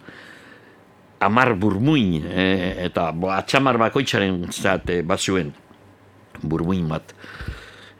Amar 1.22 1.54
burmuin, 1.54 2.26
e, 2.26 2.48
eta 2.88 3.12
ba, 3.14 3.36
atxamar 3.44 3.78
bakoitzaren 3.78 4.48
zate 4.50 5.04
bazuen. 5.06 5.54
Burmuin 6.42 6.90
bat, 6.90 7.14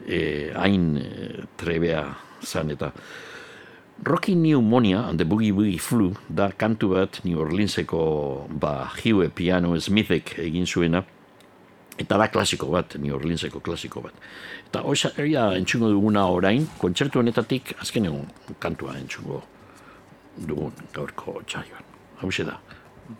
e, 0.02 0.50
hain 0.58 0.90
e, 0.98 1.46
trebea 1.54 2.02
zan 2.42 2.74
eta 2.74 2.90
Rocky 4.04 4.36
Pneumonia 4.36 5.00
and 5.08 5.18
the 5.18 5.24
Boogie 5.24 5.52
Boogie 5.52 5.80
Flu 5.80 6.14
da 6.28 6.50
kantu 6.50 6.94
bat 6.94 7.20
New 7.24 7.38
Orleanseko 7.38 8.46
ba, 8.48 8.92
Hue 8.94 9.28
Piano 9.28 9.74
Smithek 9.74 10.38
egin 10.38 10.66
zuena 10.66 11.02
eta 11.98 12.16
da 12.16 12.28
klasiko 12.28 12.70
bat, 12.70 12.94
New 12.94 13.12
Orleanseko 13.16 13.60
klasiko 13.60 14.00
bat. 14.04 14.14
Eta 14.68 14.84
hoxa 14.86 15.10
erria 15.18 15.48
entzungo 15.58 15.90
duguna 15.90 16.28
orain, 16.30 16.68
kontzertu 16.78 17.18
honetatik 17.18 17.74
azken 17.82 18.06
egun 18.06 18.30
kantua 18.60 18.94
entzungo 19.00 19.42
dugun 20.46 20.72
gaurko 20.94 21.42
txaiuan. 21.44 21.82
Hau 22.22 22.30
da, 22.46 22.60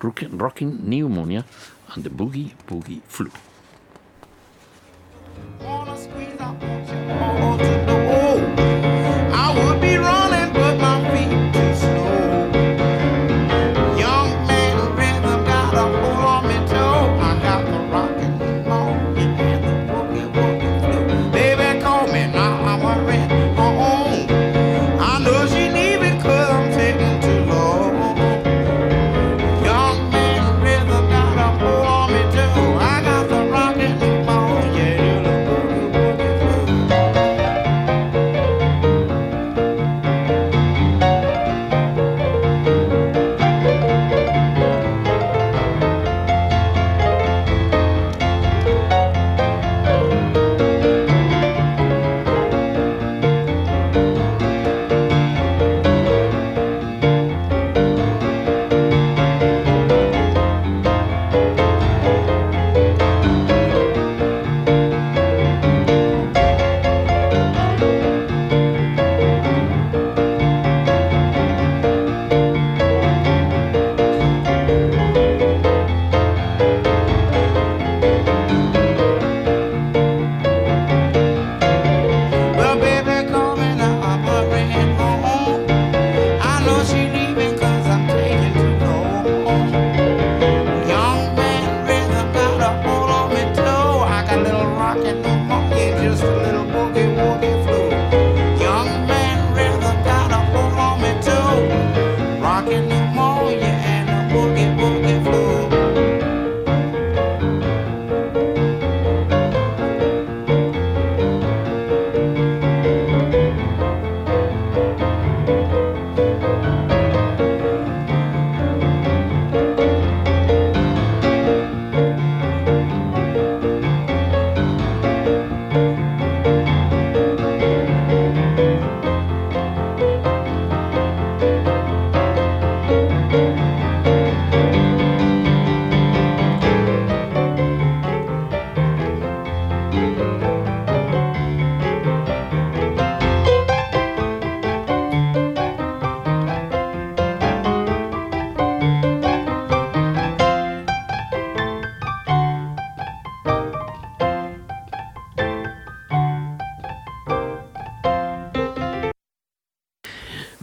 Rockin' 0.01 0.79
Pneumonia 0.85 1.45
and 1.95 2.05
the 2.05 2.11
Boogie 2.11 2.53
Boogie 2.69 3.03
Flu. 3.09 3.31
All 5.61 5.91
I 5.91 5.97
squeeze 5.97 6.41
out, 6.41 6.63
all 6.63 8.28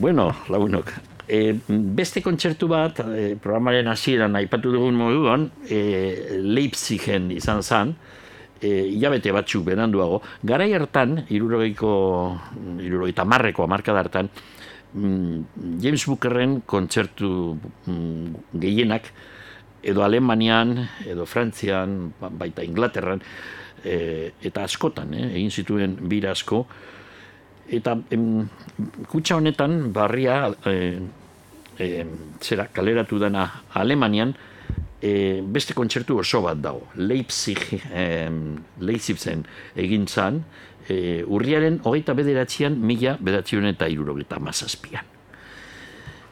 Bueno, 0.05 0.35
lagunok, 0.53 0.91
e, 1.27 1.55
beste 1.67 2.21
kontzertu 2.21 2.67
bat, 2.69 2.99
e, 3.09 3.31
programaren 3.41 3.87
hasieran 3.89 4.35
aipatu 4.37 4.69
dugun 4.69 4.93
moduan, 4.99 5.47
e, 5.65 6.37
Leipzigen 6.45 7.31
izan 7.33 7.63
zen, 7.65 7.95
e, 8.61 8.69
hilabete 8.91 9.33
batzuk 9.33 9.65
beranduago, 9.65 10.19
garai 10.45 10.69
hartan, 10.77 11.23
irurogeiko, 11.33 11.89
irurogeita 12.85 13.25
marreko 13.25 13.65
amarkada 13.65 14.05
hartan, 14.05 14.29
mm, 14.93 15.81
James 15.81 16.05
Bookerren 16.05 16.59
kontzertu 16.69 17.57
mm, 17.87 18.45
gehienak, 18.61 19.09
edo 19.81 20.05
Alemanian, 20.05 20.83
edo 21.01 21.25
Frantzian, 21.25 22.11
ba- 22.21 22.29
baita 22.29 22.61
Inglaterran, 22.61 23.25
e, 23.83 24.33
eta 24.37 24.69
askotan, 24.69 25.17
eh, 25.17 25.31
egin 25.31 25.49
zituen 25.49 25.97
bira 26.13 26.37
asko, 26.37 26.67
eta 27.69 27.95
em, 28.13 28.45
kutsa 29.09 29.37
honetan 29.37 29.93
barria 29.93 30.51
e, 30.65 30.75
e, 31.79 32.05
zera 32.41 32.67
kaleratu 32.73 33.19
dena 33.19 33.47
Alemanian 33.73 34.35
e, 35.01 35.41
beste 35.41 35.73
kontzertu 35.73 36.19
oso 36.19 36.41
bat 36.45 36.61
dago. 36.61 36.87
Leipzig 36.95 37.61
e, 37.91 38.05
Leipzigen 38.79 39.43
egin 39.75 40.07
zan 40.07 40.43
e, 40.87 41.23
urriaren 41.25 41.81
hogeita 41.83 42.13
bederatzean 42.13 42.77
mila 42.79 43.17
bederatzion 43.19 43.65
eta 43.73 43.89
irurogeita 43.89 44.39
mazazpian 44.39 45.15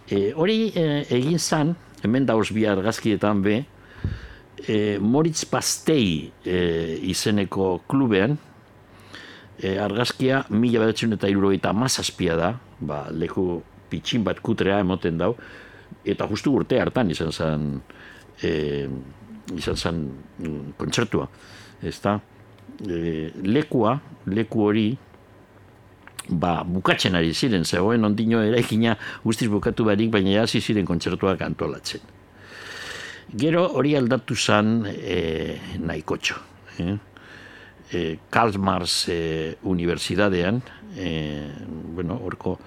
e, 0.09 0.31
hori 0.35 0.71
e, 0.75 1.03
egin 1.15 1.39
zan 1.39 1.73
hemen 2.03 2.25
dauz 2.27 2.51
bi 2.53 2.65
argazkietan 2.67 3.41
be 3.43 3.59
e, 4.67 4.97
Moritz 4.99 5.45
Pastei 5.49 6.31
e, 6.45 6.57
izeneko 7.09 7.83
klubean 7.87 8.37
e, 9.59 9.77
argazkia 9.79 10.43
mila 10.49 10.83
bederatzion 10.83 11.17
eta 11.17 11.29
irurogeita 11.31 11.73
mazazpia 11.73 12.37
da, 12.39 12.53
ba, 12.79 13.05
leku 13.11 13.61
pitxin 13.89 14.23
bat 14.25 14.39
kutrea 14.41 14.79
emoten 14.81 15.19
dau, 15.21 15.33
eta 16.05 16.27
justu 16.29 16.55
urte 16.57 16.79
hartan 16.81 17.11
izan 17.13 17.31
zen, 17.31 17.67
e, 18.41 18.51
izan 19.55 19.77
zen 19.77 20.03
mm, 20.39 20.75
kontzertua. 20.79 21.27
Ezta? 21.83 22.17
E, 22.87 23.29
lekua, 23.45 23.97
leku 24.33 24.65
hori, 24.67 24.87
ba, 26.29 26.61
bukatzen 26.63 27.19
ari 27.19 27.33
ziren, 27.33 27.65
zegoen 27.65 28.05
ondino 28.07 28.41
eraikina 28.43 28.97
guztiz 29.23 29.49
bukatu 29.51 29.85
barik, 29.87 30.11
baina 30.11 30.41
hasi 30.43 30.61
ziren 30.61 30.87
kontzertuak 30.89 31.41
antolatzen. 31.45 32.11
Gero 33.33 33.63
hori 33.79 33.95
aldatu 33.97 34.35
zen 34.35 34.83
e, 34.85 35.57
nahikotxo. 35.81 36.35
Eh? 36.83 36.93
E, 37.93 38.17
Karl 38.29 38.55
e, 39.07 39.55
Unibertsitatean, 39.63 40.61
e, 40.97 41.49
bueno, 41.95 42.19
horko 42.23 42.57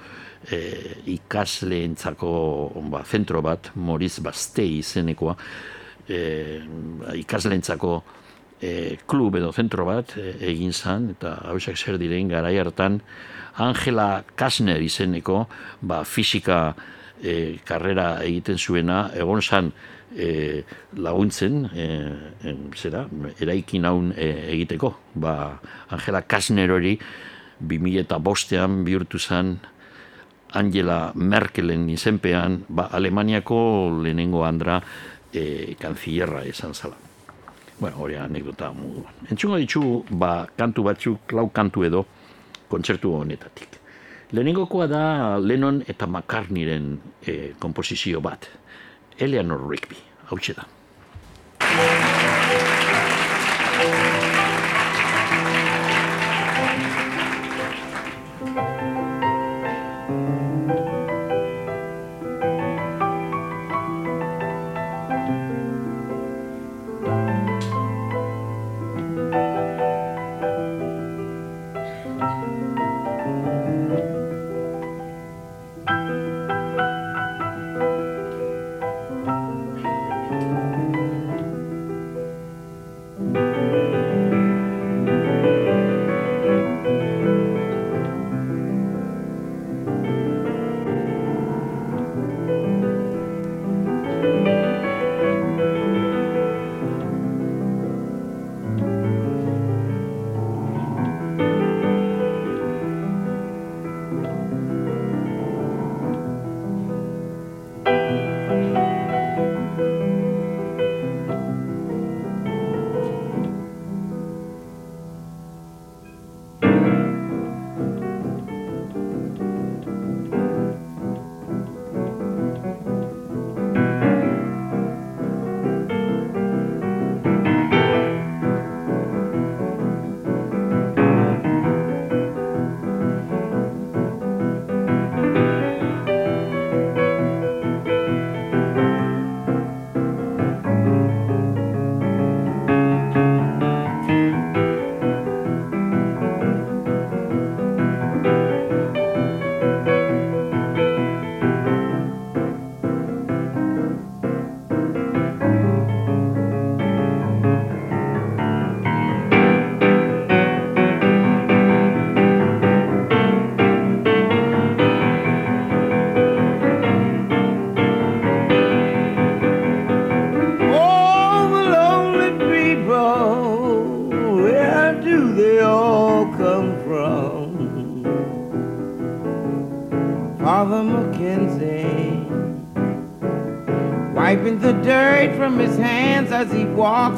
e, 0.50 1.02
ikasleentzako 1.06 2.72
ba, 2.90 3.04
zentro 3.04 3.42
bat, 3.42 3.72
Moritz 3.74 4.20
Bastei 4.20 4.78
izenekoa, 4.78 5.36
e, 6.08 6.20
ikasleentzako 7.14 8.02
e, 8.60 8.96
klub 9.06 9.36
edo 9.36 9.52
zentro 9.52 9.86
bat 9.86 10.16
e, 10.16 10.36
egin 10.52 10.72
zan, 10.72 11.10
eta 11.16 11.36
hausak 11.50 11.76
zer 11.76 11.98
diren 11.98 12.28
garai 12.28 12.56
hartan, 12.58 13.00
Angela 13.56 14.24
Kasner 14.36 14.82
izeneko 14.84 15.46
ba, 15.80 16.04
fisika 16.04 16.74
e, 17.22 17.58
karrera 17.64 18.22
egiten 18.24 18.58
zuena, 18.58 19.06
egon 19.16 19.42
zan 19.42 19.72
e, 20.16 20.64
laguntzen, 20.96 21.66
e, 21.74 21.86
em, 22.48 22.70
zera, 22.74 23.04
eraikin 23.40 23.84
haun 23.84 24.12
e, 24.16 24.28
egiteko. 24.56 24.94
Ba, 25.14 25.60
Angela 25.92 26.22
Kasner 26.22 26.72
hori 26.72 26.96
2000 27.60 28.04
eta 28.04 28.18
bostean 28.18 28.82
bihurtu 28.84 29.18
zen 29.18 29.58
Angela 30.56 31.12
Merkelen 31.14 31.88
izenpean, 31.92 32.62
ba, 32.68 32.88
Alemaniako 32.92 33.58
lehenengo 34.02 34.44
andra 34.44 34.80
e, 35.32 35.76
kanzillerra 35.80 36.44
esan 36.48 36.74
zala. 36.74 36.96
Bueno, 37.78 37.98
hori 38.00 38.16
anekdota 38.16 38.70
modu. 38.72 39.04
Entzungo 39.28 39.58
ditugu, 39.60 40.04
ba, 40.16 40.46
kantu 40.56 40.86
batzuk, 40.86 41.32
lau 41.36 41.50
kantu 41.52 41.84
edo, 41.84 42.06
kontzertu 42.72 43.12
honetatik. 43.18 43.76
Lehenengokoa 44.32 44.86
da 44.90 45.02
Lennon 45.38 45.82
eta 45.86 46.08
McCartneyren 46.08 46.96
eh, 47.28 47.52
komposizio 47.60 48.22
bat. 48.24 48.48
Eleanor 49.18 49.62
Rigby, 49.68 49.96
hau 50.30 50.38
da. 50.54 52.15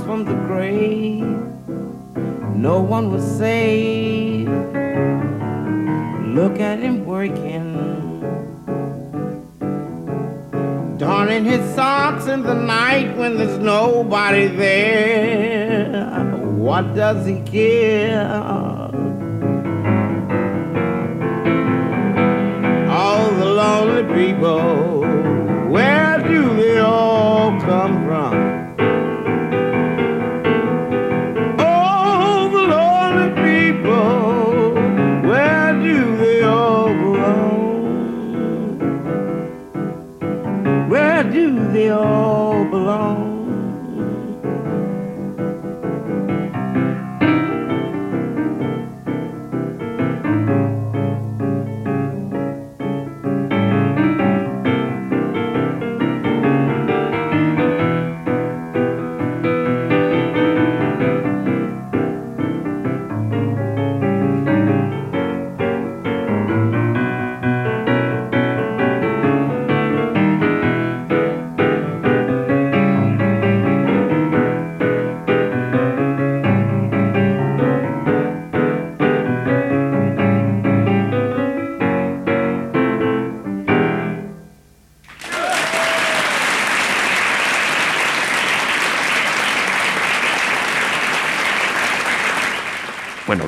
From 0.05 0.25
the 0.25 0.35
grave. 0.47 1.23
No 2.55 2.81
one 2.81 3.11
was 3.11 3.25
saved. 3.39 4.51
Look 6.39 6.61
at 6.61 6.79
him 6.79 7.05
working 7.05 7.79
darning 10.99 11.45
his 11.45 11.75
socks 11.75 12.27
in 12.27 12.43
the 12.43 12.55
night 12.55 13.17
when 13.17 13.37
there's 13.37 13.59
nobody 13.59 14.49
there. 14.49 16.25
What 16.57 16.95
does 16.97 17.25
he 17.25 17.41
care? 17.43 17.98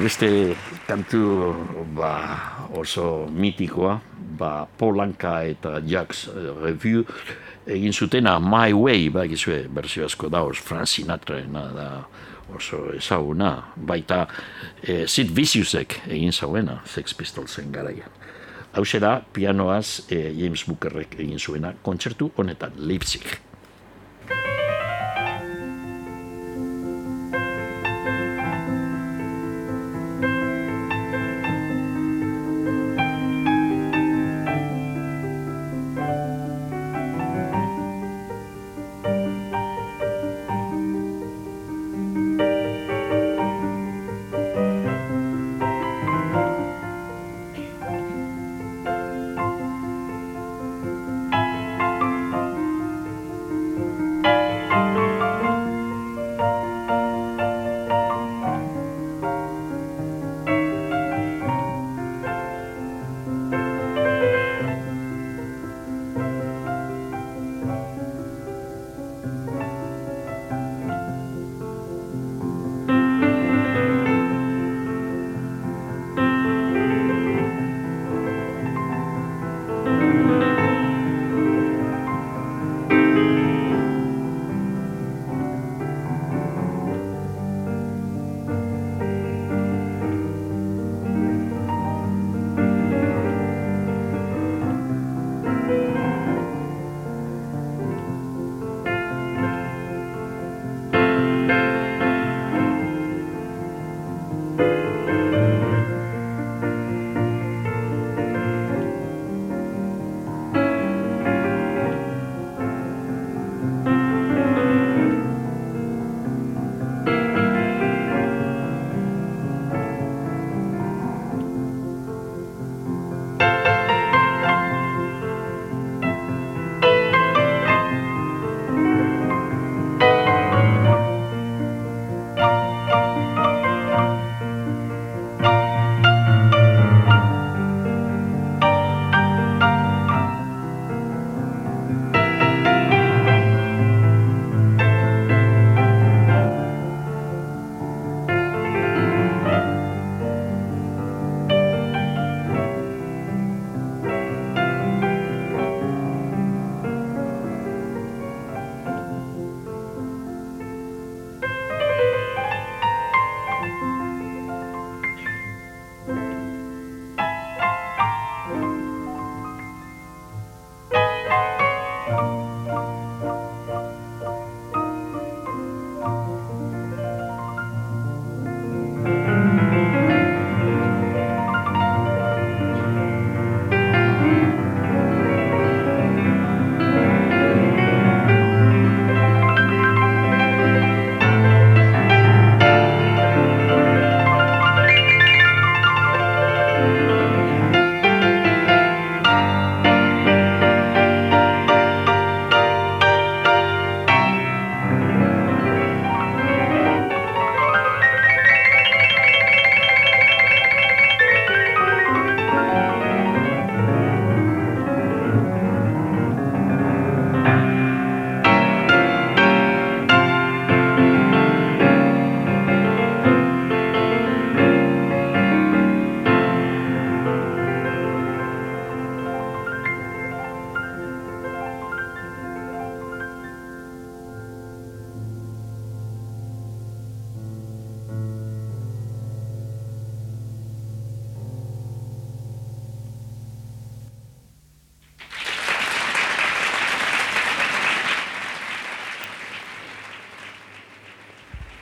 Beste 0.01 0.57
kantu 0.89 1.53
ba, 1.97 2.13
oso 2.77 3.29
mitikoa, 3.29 3.99
ba, 4.39 4.65
Polanka 4.79 5.43
eta 5.45 5.81
Jax 5.85 6.29
Review 6.63 7.05
egin 7.69 7.93
zutena 7.93 8.39
My 8.41 8.73
Way, 8.73 9.11
ba, 9.13 9.27
gizue, 9.29 9.67
berzio 9.69 10.07
asko 10.09 10.31
da, 10.33 10.43
os 10.43 10.59
Frank 10.59 10.89
Sinatrarena 10.89 11.67
da 11.75 11.89
oso 12.57 12.87
ezaguna, 12.97 13.53
baita 13.77 14.25
eh, 14.83 15.05
Sid 15.07 15.35
Viciousek 15.37 16.01
egin 16.09 16.33
zauena, 16.33 16.81
Sex 16.89 17.15
Pistolsen 17.15 17.71
garaian. 17.73 18.11
Hau 18.73 18.85
da, 19.03 19.21
pianoaz 19.33 20.07
eh, 20.09 20.33
James 20.33 20.65
Bookerrek 20.67 21.19
egin 21.21 21.39
zuena, 21.39 21.75
kontzertu 21.83 22.33
honetan, 22.39 22.73
Leipzig. 22.79 23.50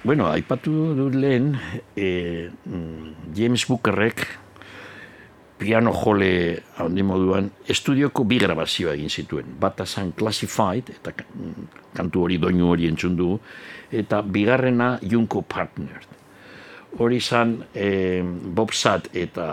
Bueno, 0.09 0.31
aipatu 0.33 0.95
dut 0.97 1.17
lehen, 1.21 1.51
e, 1.93 2.49
James 3.37 3.67
Bookerrek 3.69 4.23
piano 5.61 5.93
jole 5.93 6.63
handi 6.81 7.03
moduan 7.05 7.51
estudioko 7.69 8.25
bi 8.25 8.39
grabazioa 8.41 8.95
egin 8.97 9.13
zituen. 9.13 9.51
Bata 9.61 9.85
zan 9.85 10.15
Classified, 10.17 10.89
eta 10.95 11.13
kantu 11.99 12.23
hori 12.25 12.39
doinu 12.41 12.71
hori 12.71 12.89
entzun 12.89 13.19
du, 13.19 13.35
eta 13.93 14.23
bigarrena 14.23 14.95
Junko 15.03 15.43
Partner. 15.43 16.01
Hori 16.97 17.21
zan 17.21 17.59
e, 17.75 18.23
Bob 18.25 18.73
Satt 18.73 19.11
eta 19.13 19.51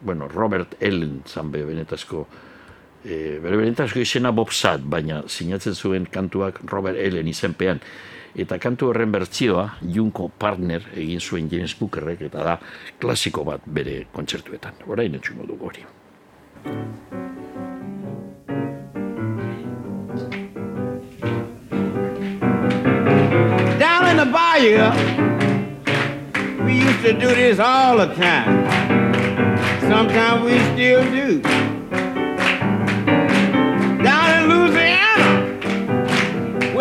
bueno, 0.00 0.26
Robert 0.26 0.74
Ellen 0.80 1.20
zan 1.30 1.54
be 1.54 1.62
benetazko 1.62 2.24
e, 3.04 3.38
bere 3.38 3.62
benetazko 3.62 4.02
izena 4.02 4.34
Bob 4.34 4.50
Satt, 4.50 4.82
baina 4.82 5.22
sinatzen 5.30 5.78
zuen 5.78 6.10
kantuak 6.10 6.64
Robert 6.74 6.98
Ellen 6.98 7.30
izenpean. 7.30 7.78
Eta 8.36 8.58
kantu 8.60 8.90
horren 8.90 9.08
bertzioa, 9.14 9.62
Junko 9.94 10.26
Partner 10.28 10.82
egin 10.92 11.22
zuen 11.24 11.46
James 11.48 11.72
Bookerrek, 11.78 12.26
eta 12.28 12.42
da 12.44 12.58
klasiko 13.00 13.46
bat 13.48 13.64
bere 13.64 14.02
kontzertuetan. 14.12 14.82
Horain 14.84 15.16
entzuko 15.16 15.46
dugu 15.48 15.70
hori. 15.70 15.86
Down 23.80 24.04
in 24.10 24.16
the 24.20 24.28
bayou, 24.28 24.92
we 26.66 26.74
used 26.84 27.00
to 27.08 27.14
do 27.14 27.34
this 27.34 27.58
all 27.58 27.96
the 27.96 28.12
time. 28.20 28.68
Sometimes 29.88 30.44
we 30.44 30.58
still 30.74 31.02
do. 31.10 31.75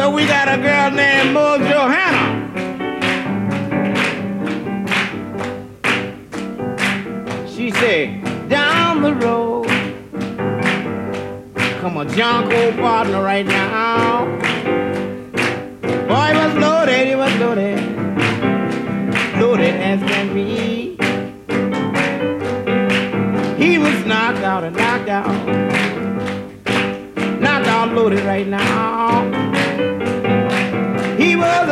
Well, 0.06 0.14
we 0.14 0.28
got 0.28 0.48
a 0.48 0.62
girl 0.62 0.92
named 0.92 1.34
Mo 1.34 1.58
Johanna. 1.58 2.26
She 7.48 7.72
said, 7.72 8.24
down 8.48 9.02
the 9.02 9.16
road, 9.16 9.66
come 11.80 11.98
a 11.98 12.06
Junko 12.06 12.72
partner 12.74 13.24
right 13.24 13.48
now. 13.48 14.26
Boy, 16.08 16.28
he 16.28 16.38
was 16.38 16.54
loaded, 16.56 17.08
he 17.08 17.16
was 17.16 17.36
loaded, 17.38 17.80
loaded 19.40 19.74
as 19.74 20.00
can 20.02 20.34
be. 20.36 20.98
He 23.58 23.80
was 23.80 24.06
knocked 24.06 24.44
out 24.44 24.64
and 24.64 24.76
knocked 24.76 25.10
out, 25.10 25.48
knocked 27.42 27.68
out, 27.68 27.92
loaded 27.96 28.24
right 28.24 28.46
now 28.46 29.45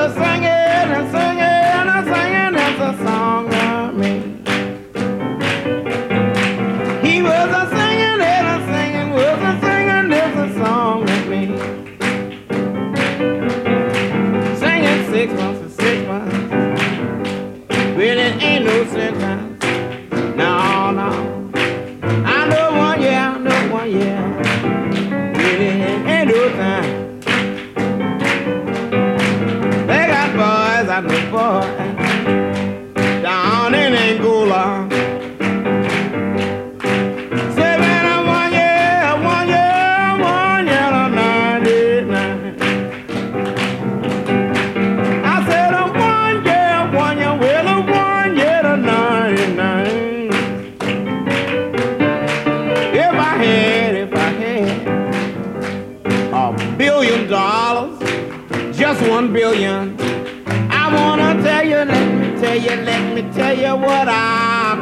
sing 0.09 0.43
it. 0.43 0.52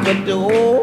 the 0.04 0.14
door. 0.26 0.81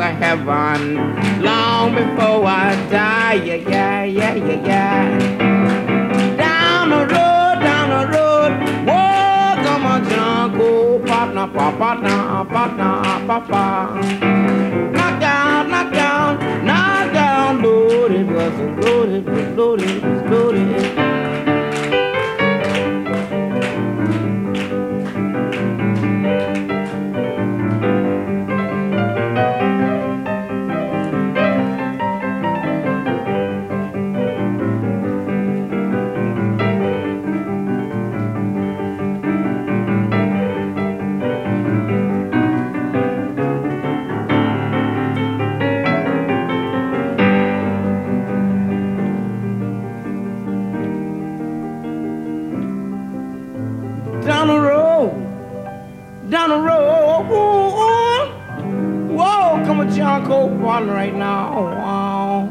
Of 0.00 0.14
heaven 0.16 1.42
long 1.42 1.94
before 1.94 2.44
I 2.46 2.74
die. 2.90 3.34
Yeah, 3.34 3.54
yeah, 3.54 4.04
yeah, 4.04 4.34
yeah, 4.34 4.66
yeah. 4.66 6.36
Down 6.36 6.90
the 6.90 7.00
road, 7.14 7.56
down 7.60 7.88
the 7.90 8.02
road, 8.16 8.52
whoa, 8.86 9.64
come 9.64 9.86
on, 9.86 10.08
Junko, 10.08 10.98
partner, 11.04 11.46
pa, 11.48 11.76
partner, 11.76 12.44
partner, 12.44 13.26
papa. 13.26 14.00
Knock 14.92 15.20
down, 15.20 15.70
knock 15.70 15.92
down, 15.92 16.64
knock 16.64 17.12
down, 17.12 17.62
loaded, 17.62 18.30
was 18.30 18.84
loaded, 18.84 19.28
was 19.28 19.48
loaded, 19.56 20.02
was 20.02 20.30
loaded. 20.30 21.27
on 60.78 60.88
right 60.88 61.14
now. 61.14 61.58
Oh, 61.58 61.64
wow. 61.64 62.48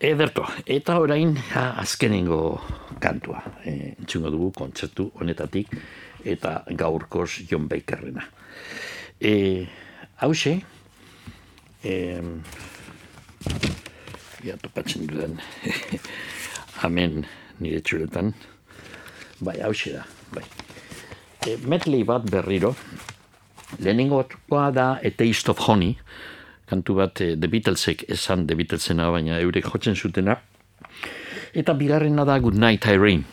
Ederto, 0.00 0.46
eta 0.66 0.94
orain 0.98 1.34
azkenengo 1.54 2.60
kantua 3.00 3.42
e, 3.64 3.96
entzungo 3.98 4.30
dugu 4.30 4.52
kontzertu 4.56 5.10
honetatik 5.20 5.74
eta 6.24 6.64
gaurkoz 6.68 7.42
John 7.50 7.68
Bakerrena. 7.68 8.24
E, 9.20 9.66
hause, 10.20 10.54
e, 11.84 11.94
ja 14.44 14.56
topatzen 14.60 15.06
dudan, 15.10 15.38
amen 16.86 17.24
nire 17.60 17.82
txuretan, 17.84 18.32
bai, 19.40 19.58
hause 19.64 19.94
da, 19.98 20.04
bai. 20.34 20.44
E, 21.46 21.56
medley 21.68 22.04
bat 22.08 22.26
berriro, 22.30 22.74
lehenengoa 23.78 24.70
da 24.74 24.92
A 25.02 25.10
Taste 25.10 25.52
of 25.52 25.60
Honey, 25.68 25.96
kantu 26.70 27.00
bat 27.00 27.20
eh, 27.20 27.34
The 27.34 27.50
Beatlesek 27.50 28.06
esan 28.14 28.46
The 28.46 28.56
Beatlesena, 28.58 29.10
baina 29.10 29.40
eurek 29.42 29.66
jotzen 29.72 29.96
zutena. 29.98 30.38
Eta 31.54 31.74
bigarrena 31.74 32.24
da 32.28 32.38
Good 32.38 32.58
Night 32.58 32.86
Irene, 32.86 33.24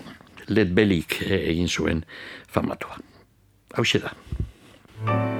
Led 0.50 0.74
Bellik 0.74 1.20
eh, 1.22 1.44
egin 1.54 1.70
zuen 1.70 2.04
famatua. 2.48 2.98
Hau 3.76 3.84
da. 4.00 5.37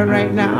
Right 0.00 0.32
now. 0.32 0.51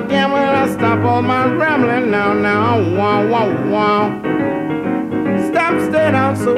My 0.00 0.06
gambling, 0.06 0.42
I 0.42 0.72
stop 0.72 1.04
all 1.04 1.22
my 1.22 1.46
rambling 1.46 2.10
now, 2.10 2.32
now, 2.32 2.78
wow, 2.96 3.26
wow, 3.26 3.48
wow. 3.68 4.20
Stop 5.50 5.74
staying 5.88 6.14
out 6.14 6.36
so, 6.36 6.54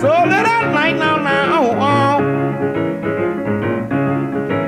so 0.00 0.08
late 0.08 0.48
at 0.56 0.72
night 0.72 0.96
now, 0.96 1.16
now, 1.18 1.72
wow. 1.78 2.18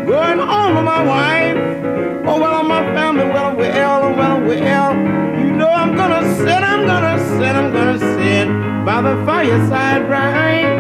Going 0.07 0.38
home 0.38 0.74
with 0.76 0.84
my 0.84 1.02
wife, 1.02 1.57
oh 2.28 2.40
well, 2.40 2.62
my 2.62 2.82
family, 2.94 3.24
well, 3.24 3.57
well, 3.57 4.14
well, 4.14 4.40
well. 4.40 4.94
You 5.40 5.50
know 5.50 5.68
I'm 5.68 5.96
gonna 5.96 6.22
sit, 6.36 6.62
I'm 6.62 6.86
gonna 6.86 7.18
sit, 7.18 7.57
I'm 7.57 7.72
gonna 7.72 7.98
sit 7.98 8.46
by 8.84 9.02
the 9.02 9.16
fireside, 9.26 10.09
right? 10.09 10.76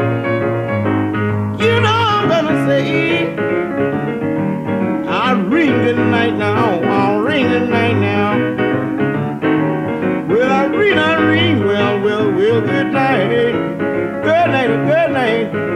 You 1.58 1.80
know 1.80 1.98
I'm 2.14 2.28
gonna 2.28 2.66
say. 2.66 3.34
I'll 5.08 5.42
ring 5.42 5.72
good 5.84 5.96
night 5.96 6.36
now. 6.36 6.95
I'll 7.36 7.42
ring 7.42 7.50
good 7.50 7.68
night 7.68 7.96
now. 7.98 8.56
Well, 10.26 10.50
I 10.50 10.64
ring, 10.74 10.98
I 10.98 11.14
ring. 11.16 11.66
Well, 11.66 12.00
well, 12.00 12.32
well, 12.32 12.60
good 12.62 12.86
night. 12.86 13.52
Good 14.22 14.46
night, 14.48 14.68
good 14.68 15.12
night. 15.12 15.75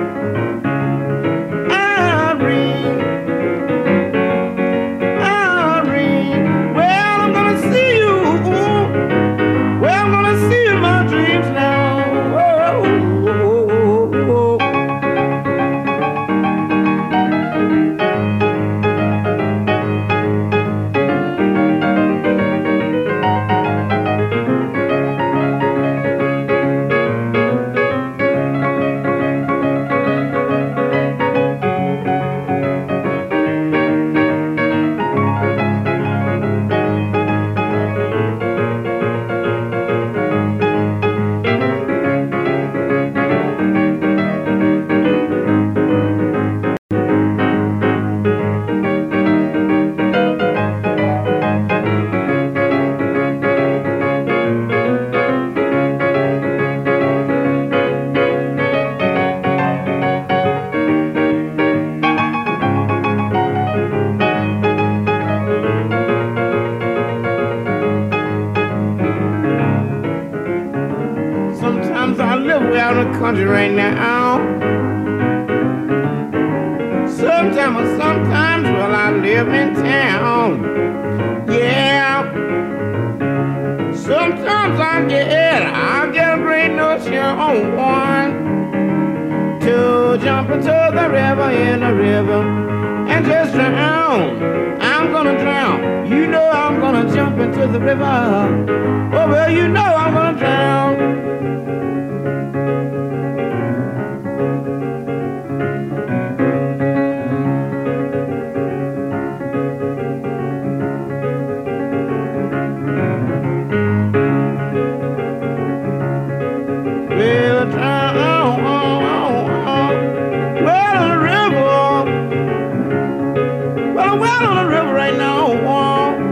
Now. 125.17 125.53
I 125.53 126.30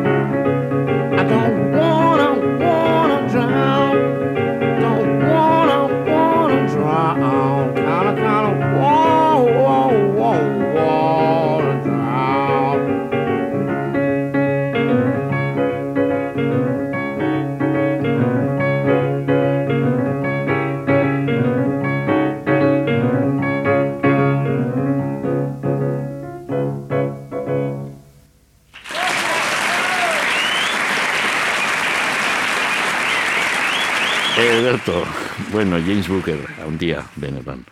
bueno, 35.58 35.80
James 35.84 36.06
Booker, 36.06 36.38
handia, 36.62 37.00
benetan. 37.16 37.64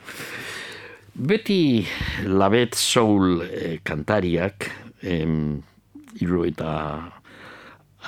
Beti 1.15 1.87
labet 2.27 2.75
soul 2.75 3.45
eh, 3.47 3.79
kantariak, 3.87 4.67
em, 5.07 5.61
iru 6.19 6.43
eta 6.49 6.73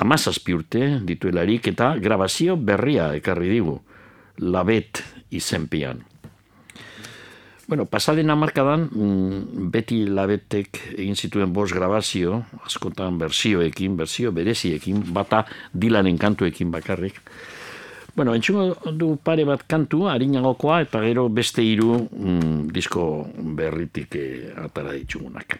amazazpi 0.02 0.56
urte 0.56 0.80
dituelarik 1.06 1.68
eta 1.70 1.92
grabazio 2.02 2.56
berria 2.58 3.12
ekarri 3.14 3.52
digu, 3.52 3.76
labet 4.42 4.98
izenpian. 5.30 6.02
Bueno, 7.68 7.86
pasaden 7.86 8.34
amarkadan, 8.34 8.88
mm, 8.90 9.68
beti 9.70 10.00
labetek 10.10 10.82
egin 10.96 11.14
zituen 11.14 11.54
bost 11.54 11.78
grabazio, 11.78 12.42
askotan 12.66 13.22
bersioekin, 13.22 13.94
bersio 13.94 14.34
bereziekin, 14.34 15.06
bata 15.14 15.44
dilanen 15.70 16.18
kantuekin 16.18 16.74
bakarrik. 16.74 17.22
Bueno, 18.18 18.34
entzungo 18.34 18.90
du 18.98 19.12
pare 19.22 19.44
bat 19.46 19.60
kantu, 19.70 20.08
harinagokoa, 20.10 20.80
eta 20.82 20.98
gero 21.04 21.28
beste 21.30 21.62
hiru 21.62 22.00
mm, 22.02 22.64
disko 22.74 23.02
berritik 23.54 24.16
eh, 24.18 24.48
atara 24.58 24.90
ditugunak. 24.96 25.54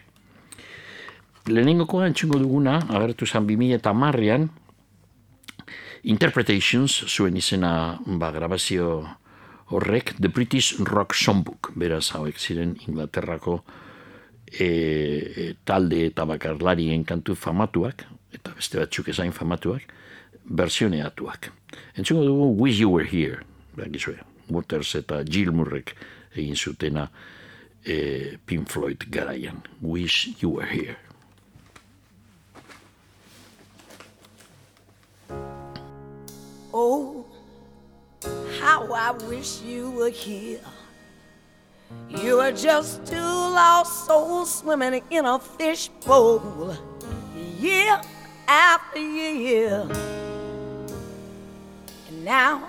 Lehenengokoa 1.47 2.09
entzungo 2.09 2.35
duguna, 2.41 2.73
agertu 2.97 3.23
zen 3.23 3.47
2000 3.47 3.77
eta 3.77 3.93
marrean, 3.95 4.49
Interpretations, 6.03 6.97
zuen 7.07 7.37
izena 7.39 7.71
ba, 8.19 8.33
grabazio 8.35 8.89
horrek, 9.71 10.17
The 10.19 10.27
British 10.27 10.83
Rock 10.83 11.15
Songbook, 11.15 11.71
beraz 11.79 12.09
hauek 12.11 12.43
ziren 12.43 12.75
Inglaterrako 12.89 13.61
e, 14.51 14.67
e, 14.67 15.47
talde 15.63 16.03
eta 16.09 16.27
bakarlarien 16.27 17.07
kantu 17.07 17.39
famatuak, 17.39 18.03
eta 18.35 18.51
beste 18.59 18.83
batzuk 18.83 19.15
ezain 19.15 19.31
famatuak, 19.31 19.87
versioneatuak. 20.43 21.53
Entzungo 21.95 22.25
dugu 22.25 22.61
Wish 22.61 22.79
You 22.79 22.89
Were 22.89 23.05
Here, 23.05 23.43
bakizue, 23.75 24.19
Waters 24.49 24.95
eta 24.95 25.23
Gilmourrek 25.23 25.95
egin 26.35 26.55
zutena 26.55 27.09
e, 27.83 27.93
eh, 27.93 28.37
Pink 28.45 28.69
Floyd 28.69 29.05
garaian. 29.09 29.61
Wish 29.81 30.35
You 30.41 30.49
Were 30.49 30.65
Here. 30.65 30.97
Oh, 36.71 37.25
how 38.61 38.93
I 38.93 39.11
wish 39.27 39.61
you 39.61 39.89
were 39.91 40.09
here. 40.09 40.59
You 42.07 42.39
are 42.39 42.51
just 42.51 43.05
two 43.05 43.15
lost 43.15 44.05
souls 44.05 44.59
swimming 44.59 45.01
in 45.09 45.25
a 45.25 45.39
fishbowl, 45.39 46.77
year 47.59 47.99
after 48.47 48.99
year. 48.99 49.89
Now 52.23 52.67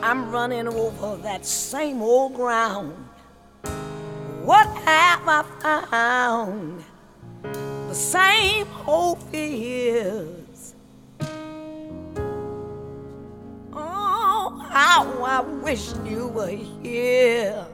I'm 0.00 0.30
running 0.30 0.68
over 0.68 1.16
that 1.22 1.44
same 1.44 2.00
old 2.00 2.34
ground. 2.34 2.94
What 4.42 4.68
have 4.84 5.22
I 5.26 5.42
found? 5.90 6.84
The 7.42 7.94
same 7.94 8.68
old 8.86 9.20
fears. 9.30 10.74
Oh, 13.72 14.64
how 14.70 15.24
I 15.24 15.40
wish 15.40 15.92
you 16.04 16.28
were 16.28 16.46
here. 16.82 17.66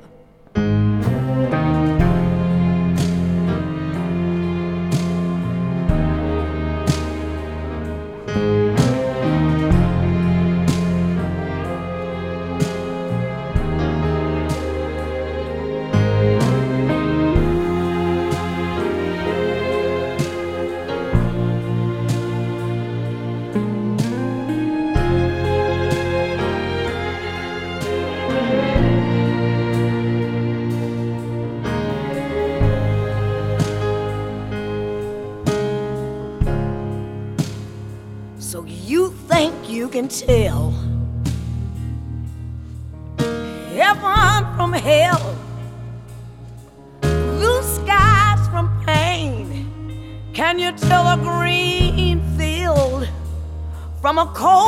Can 40.00 40.08
tell 40.08 40.70
heaven 43.68 44.56
from 44.56 44.72
hell, 44.72 45.36
blue 47.02 47.62
skies 47.62 48.48
from 48.48 48.66
pain? 48.86 50.22
Can 50.32 50.58
you 50.58 50.72
tell 50.72 51.06
a 51.06 51.18
green 51.18 52.22
field 52.38 53.06
from 54.00 54.16
a 54.16 54.24
cold 54.34 54.59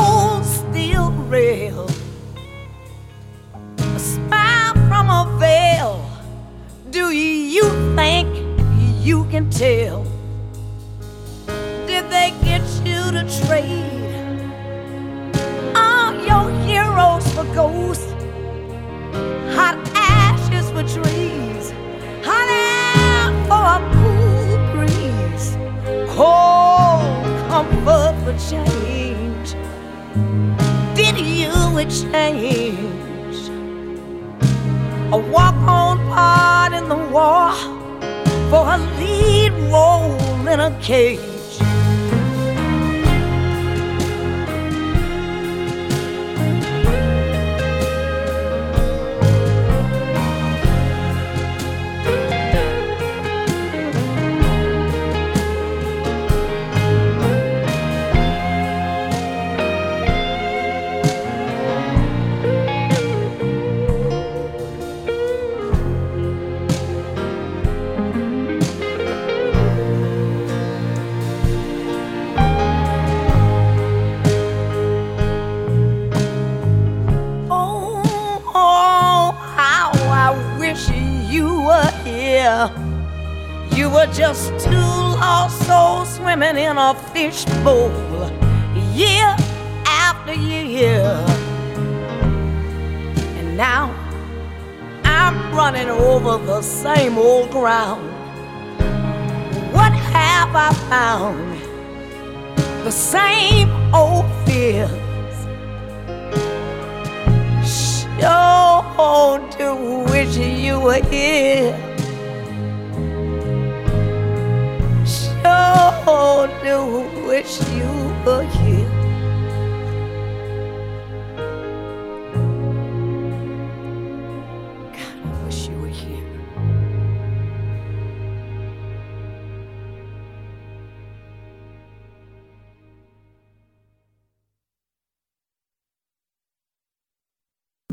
不 87.64 88.01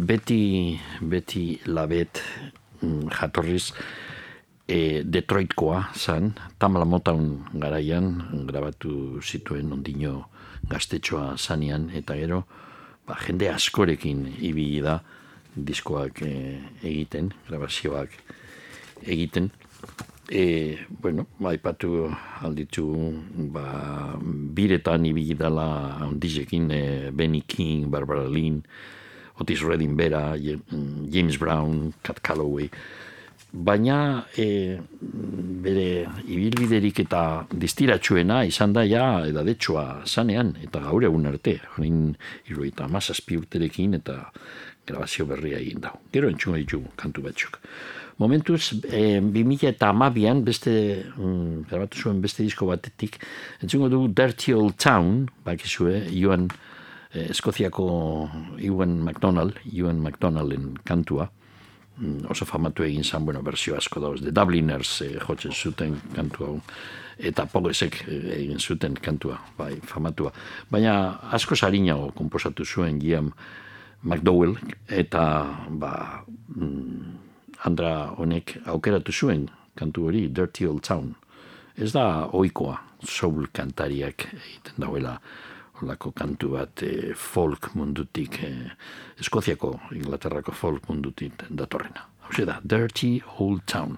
Beti, 0.10 0.74
beti 1.06 1.60
labet 1.70 2.18
mm, 2.82 3.12
jatorriz 3.14 3.76
e, 4.66 5.04
Detroitkoa 5.06 5.84
zan, 5.94 6.32
Tamala 6.58 6.88
Motown 6.90 7.46
garaian 7.54 8.10
grabatu 8.50 9.22
zituen 9.22 9.70
ondino 9.70 10.24
gaztetxoa 10.66 11.38
zanean, 11.38 11.92
eta 11.94 12.18
gero 12.18 12.42
ba, 13.06 13.20
jende 13.22 13.54
askorekin 13.54 14.26
ibili 14.42 14.82
da 14.82 14.98
diskoak 15.54 16.26
e, 16.26 16.34
egiten, 16.82 17.30
grabazioak 17.46 18.18
egiten. 19.06 19.54
E, 20.26 20.46
bueno, 20.90 21.30
ba, 21.38 21.54
ipatu 21.54 22.08
alditu 22.42 22.90
ba, 23.54 24.18
biretan 24.58 25.06
ibili 25.06 25.38
dala 25.38 26.00
ondizekin 26.10 26.72
e, 26.74 26.86
Benny 27.14 27.46
King, 27.46 27.92
Barbara 27.94 28.26
Lynn, 28.26 28.64
Otis 29.40 29.64
Redding 29.64 29.96
bera, 29.98 30.36
James 30.38 31.38
Brown, 31.40 31.94
Cat 32.04 32.20
Calloway, 32.22 32.70
baina 33.52 34.26
e, 34.38 34.78
bere 35.64 36.06
ibilbiderik 36.28 37.02
eta 37.06 37.22
distiratsuena 37.50 38.44
izan 38.46 38.74
da 38.76 38.84
ja 38.86 39.06
edadetxoa 39.26 40.04
zanean, 40.06 40.54
eta 40.64 40.84
gaur 40.86 41.06
egun 41.08 41.26
arte, 41.32 41.58
jorin 41.76 42.14
iruita 42.50 42.86
amazazpi 42.86 43.40
urterekin 43.40 43.98
eta 43.98 44.20
grabazio 44.90 45.26
berria 45.30 45.60
egin 45.62 45.82
dau. 45.82 45.96
Gero 46.14 46.30
entzun 46.30 46.58
ditugu 46.60 46.94
kantu 46.98 47.26
batzuk. 47.26 47.60
Momentuz, 48.20 48.74
e, 48.92 49.22
2000 49.24 49.70
eta 49.70 49.90
amabian, 49.94 50.44
beste, 50.44 50.72
mm, 51.16 51.70
grabatu 51.70 52.02
zuen 52.02 52.20
beste 52.22 52.44
disko 52.44 52.68
batetik, 52.68 53.16
entzungo 53.64 53.88
du 53.90 54.08
Dirty 54.12 54.54
Old 54.54 54.76
Town, 54.76 55.30
bakizue, 55.46 56.04
joan 56.12 56.50
Eskoziako 57.14 58.30
Ewan 58.62 59.00
MacDonald, 59.02 59.54
Ewan 59.74 60.00
MacDonalden 60.00 60.76
kantua, 60.86 61.30
mm, 61.98 62.30
oso 62.30 62.46
famatu 62.46 62.84
egin 62.84 63.04
zan, 63.04 63.26
bueno, 63.26 63.42
berzio 63.42 63.76
asko 63.78 64.00
dauz, 64.00 64.22
The 64.22 64.32
Dubliners 64.32 65.02
eh, 65.02 65.18
jotzen 65.20 65.52
zuten 65.52 65.96
kantu 66.16 66.46
hau, 66.46 66.62
eta 67.18 67.46
Poguesek 67.46 68.04
eh, 68.08 68.36
egin 68.38 68.60
zuten 68.60 68.94
kantua, 68.94 69.40
bai, 69.58 69.80
famatua. 69.82 70.32
Baina 70.70 71.20
asko 71.34 71.56
sarinago 71.56 72.12
komposatu 72.12 72.66
zuen 72.66 73.02
Ian 73.02 73.34
McDowell, 74.04 74.56
eta 74.88 75.24
ba, 75.70 76.24
mm, 76.56 77.18
Andra 77.66 78.14
honek 78.16 78.54
aukeratu 78.72 79.12
zuen 79.12 79.50
kantu 79.76 80.06
hori, 80.08 80.28
Dirty 80.30 80.66
Old 80.66 80.86
Town. 80.88 81.16
Ez 81.76 81.92
da 81.92 82.30
oikoa, 82.32 82.78
soul 83.04 83.50
kantariak 83.52 84.30
egiten 84.30 84.78
dauela 84.78 85.18
holako 85.82 86.12
kantu 86.12 86.54
bat 86.56 86.84
eh, 86.84 87.14
folk 87.16 87.72
mundutik, 87.76 88.42
eh, 88.44 88.72
Eskoziako, 89.20 89.74
Inglaterrako 89.96 90.52
folk 90.52 90.90
mundutik 90.90 91.46
datorrena. 91.50 92.08
Hau 92.28 92.46
da, 92.46 92.60
Dirty 92.64 93.20
Old 93.38 93.66
Town. 93.66 93.98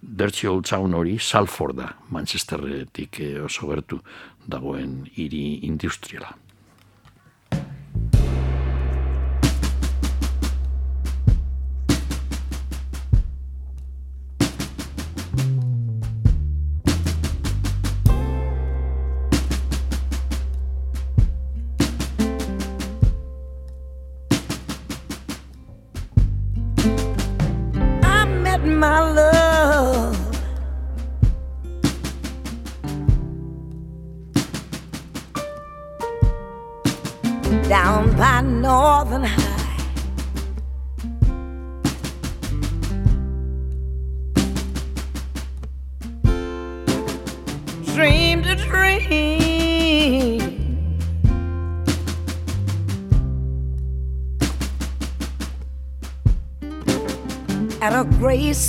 Dirty 0.00 0.48
Old 0.48 0.66
Town 0.66 0.94
hori 0.98 1.18
Salforda, 1.18 1.92
Manchesterretik 2.10 3.20
eh, 3.20 3.36
oso 3.44 3.68
gertu 3.70 4.00
dagoen 4.46 5.02
hiri 5.14 5.60
industriala. 5.68 6.34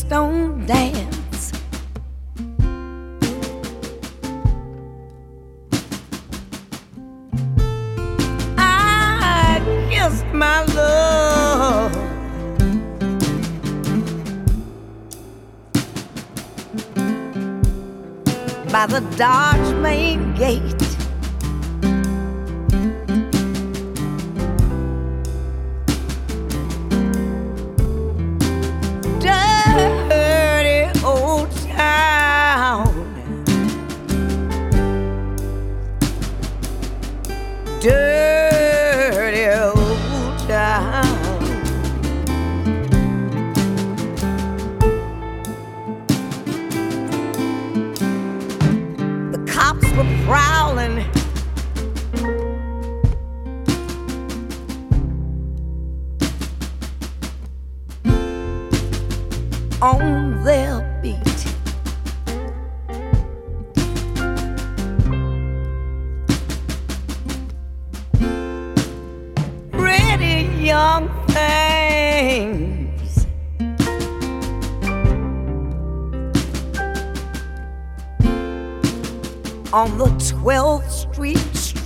Greystone 0.03 0.65
dance. 0.65 1.53
I 8.57 9.61
kissed 9.89 10.25
my 10.33 10.65
love. 10.75 11.93
By 18.71 18.87
the 18.87 18.99
Dodge 19.15 19.73
main 19.75 20.33
gate. 20.35 20.82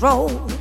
control. 0.07 0.56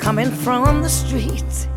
Coming 0.00 0.30
from 0.30 0.82
the 0.82 0.88
streets. 0.88 1.68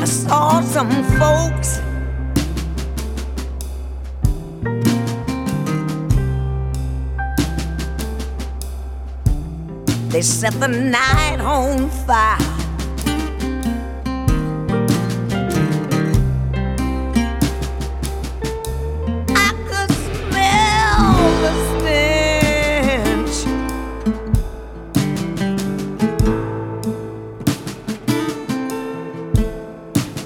I 0.00 0.04
saw 0.04 0.60
some 0.60 0.90
folks. 1.18 1.80
They 10.12 10.22
set 10.22 10.54
the 10.60 10.68
night 10.68 11.40
on 11.40 11.90
fire. 11.90 12.55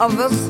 Of 0.01 0.17
the 0.17 0.50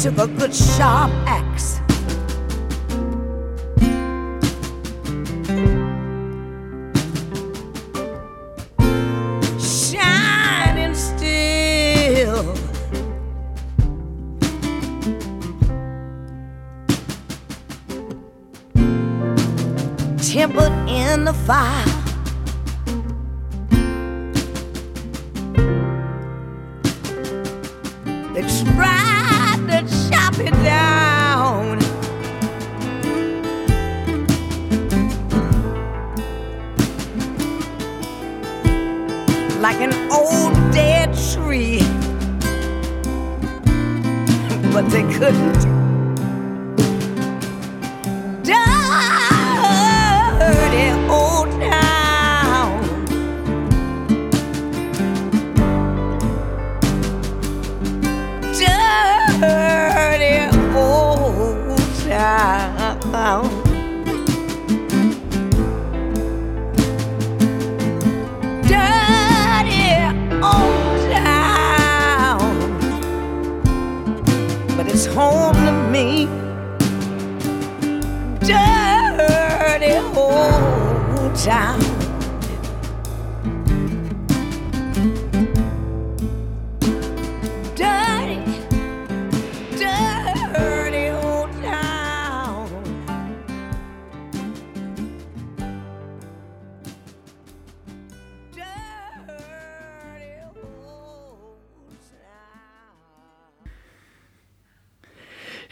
took 0.00 0.16
a 0.16 0.26
good 0.28 0.54
sharp 0.54 1.19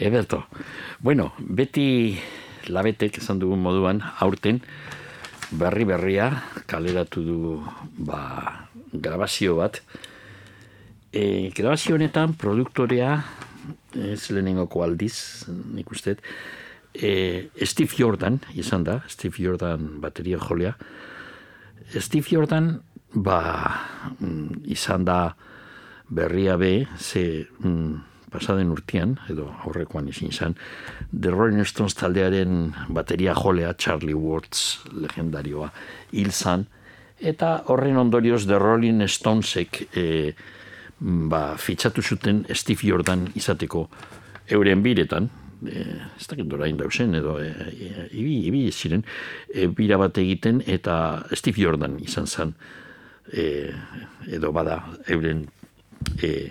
Eberto, 0.08 0.46
bueno, 1.04 1.34
beti 1.38 2.16
labetek 2.72 3.18
esan 3.20 3.42
dugun 3.42 3.60
moduan, 3.60 4.00
aurten, 4.24 4.62
berri 5.50 5.84
berria, 5.84 6.30
kaleratu 6.70 7.24
du, 7.26 7.38
ba, 8.08 8.22
grabazio 8.92 9.58
bat. 9.60 9.82
E, 11.12 11.52
grabazio 11.52 11.98
honetan, 11.98 12.32
produktorea, 12.40 13.12
ez 13.92 14.22
lehenengoko 14.32 14.80
aldiz, 14.86 15.44
nik 15.76 15.92
uste, 15.92 16.16
e, 16.94 17.12
Steve 17.68 17.92
Jordan, 18.00 18.40
izan 18.56 18.88
da, 18.88 19.02
Steve 19.12 19.44
Jordan 19.44 19.98
bateria 20.00 20.40
jolea. 20.40 20.72
Steve 22.00 22.32
Jordan, 22.32 22.78
ba, 23.12 23.40
mm, 24.20 24.64
izan 24.72 25.04
da 25.04 25.34
berria 26.08 26.56
be, 26.56 26.86
ze 26.96 27.44
mm, 27.60 28.17
pasaden 28.32 28.70
urtean, 28.74 29.16
edo 29.30 29.48
aurrekoan 29.64 30.08
izin 30.10 30.32
zen, 30.32 30.56
The 31.12 31.32
Rolling 31.32 31.66
Stones 31.66 31.96
taldearen 31.98 32.72
bateria 32.94 33.34
jolea 33.34 33.74
Charlie 33.78 34.16
Watts 34.16 34.84
legendarioa 34.92 35.70
hil 36.12 36.32
zan, 36.32 36.66
eta 37.18 37.64
horren 37.72 37.98
ondorioz 37.98 38.44
The 38.46 38.58
Rolling 38.62 39.02
Stonesek 39.08 39.82
e, 39.96 40.06
ba, 41.00 41.56
fitxatu 41.58 42.02
zuten 42.02 42.44
Steve 42.54 42.86
Jordan 42.86 43.28
izateko 43.38 43.88
euren 44.54 44.82
biretan, 44.82 45.28
e, 45.66 45.84
ez 46.18 46.26
dakit 46.30 46.48
dorain 46.48 46.78
dausen, 46.78 47.14
edo 47.18 47.38
e, 47.42 47.50
e, 47.50 48.08
ibi, 48.18 48.40
ibi 48.50 48.66
ziren, 48.72 49.04
e, 49.52 49.66
bira 49.66 49.98
bat 50.00 50.18
egiten, 50.18 50.62
eta 50.66 51.24
Steve 51.34 51.62
Jordan 51.62 51.98
izan 52.04 52.26
zen, 52.26 52.54
e, 53.32 53.70
edo 54.38 54.52
bada 54.52 54.80
euren 55.08 55.46
e, 56.22 56.50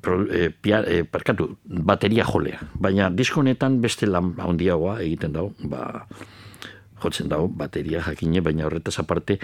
pro, 0.00 0.20
e, 0.28 0.50
pia, 0.50 0.82
e, 0.86 1.04
parkatu, 1.04 1.56
bateria 1.64 2.24
jolea. 2.24 2.60
Baina 2.74 3.10
diskonetan 3.10 3.80
beste 3.80 4.06
lan 4.06 4.34
handiagoa 4.38 5.00
egiten 5.04 5.36
dago, 5.36 5.52
ba, 5.70 6.06
jotzen 7.02 7.28
dago, 7.32 7.48
bateria 7.48 8.02
jakine, 8.06 8.42
baina 8.44 8.66
horretaz 8.66 8.98
aparte 9.02 9.38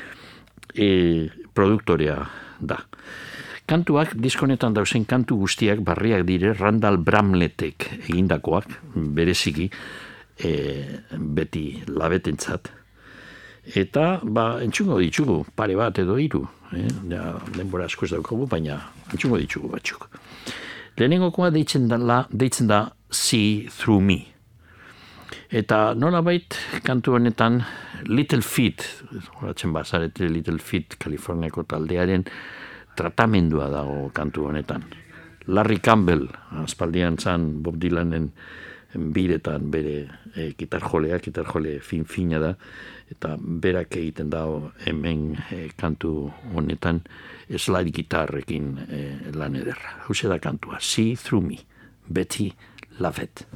e, 0.74 1.28
produktorea 1.54 2.18
da. 2.60 2.80
Kantuak, 3.66 4.16
diskonetan 4.18 4.74
dauzen 4.74 5.04
kantu 5.06 5.38
guztiak 5.44 5.80
barriak 5.86 6.26
dire 6.26 6.52
Randall 6.58 6.98
Bramletek 6.98 7.88
egindakoak, 8.08 8.66
bereziki, 8.94 9.68
e, 10.36 10.52
beti 11.16 11.66
labetentzat. 11.86 12.72
Eta, 13.78 14.18
ba, 14.26 14.56
entxungo 14.64 14.98
ditugu, 14.98 15.44
pare 15.54 15.76
bat 15.78 15.98
edo 16.02 16.16
hiru, 16.18 16.42
eh? 16.74 16.88
ja, 17.12 17.36
denbora 17.54 17.86
asko 17.86 18.08
ez 18.08 18.10
daukagu, 18.16 18.48
baina 18.50 18.80
entxungo 19.12 19.38
ditugu 19.38 19.70
batzuk. 19.70 20.08
Lehenengokoa 20.96 21.50
deitzen 21.54 21.88
da, 21.88 22.18
deitzen 22.30 22.68
da 22.68 22.82
See 23.10 23.68
Through 23.78 24.02
Me. 24.04 24.18
Eta 25.52 25.94
nola 25.96 26.20
bait, 26.24 26.56
kantu 26.84 27.16
honetan, 27.16 27.62
Little 28.08 28.42
Feet, 28.44 28.84
horatzen 29.40 29.72
bazarete 29.72 30.28
Little 30.28 30.60
Feet, 30.60 30.96
Kaliforniako 31.00 31.64
taldearen, 31.68 32.24
tratamendua 32.96 33.70
dago 33.72 34.10
kantu 34.12 34.50
honetan. 34.50 34.84
Larry 35.48 35.80
Campbell, 35.80 36.28
aspaldian 36.62 37.16
zan 37.18 37.62
Bob 37.62 37.80
Dylanen 37.80 38.30
biretan 38.92 39.70
bere 39.72 39.96
e, 40.36 40.52
gitarjolea, 40.58 41.18
gitarjole 41.24 41.78
fin-fina 41.80 42.40
da, 42.42 42.52
eta 43.10 43.36
berak 43.40 43.96
egiten 43.96 44.28
dago 44.32 44.74
hemen 44.84 45.30
e, 45.50 45.66
kantu 45.76 46.28
honetan 46.52 47.00
slide 47.56 47.90
gitarrekin 47.90 48.78
e, 48.88 49.02
lan 49.34 49.56
ederra. 49.56 49.98
Huse 50.08 50.28
da 50.28 50.38
kantua, 50.38 50.80
See 50.80 51.16
Through 51.16 51.46
Me, 51.46 51.58
Betty 52.08 52.52
Lavette. 52.98 53.46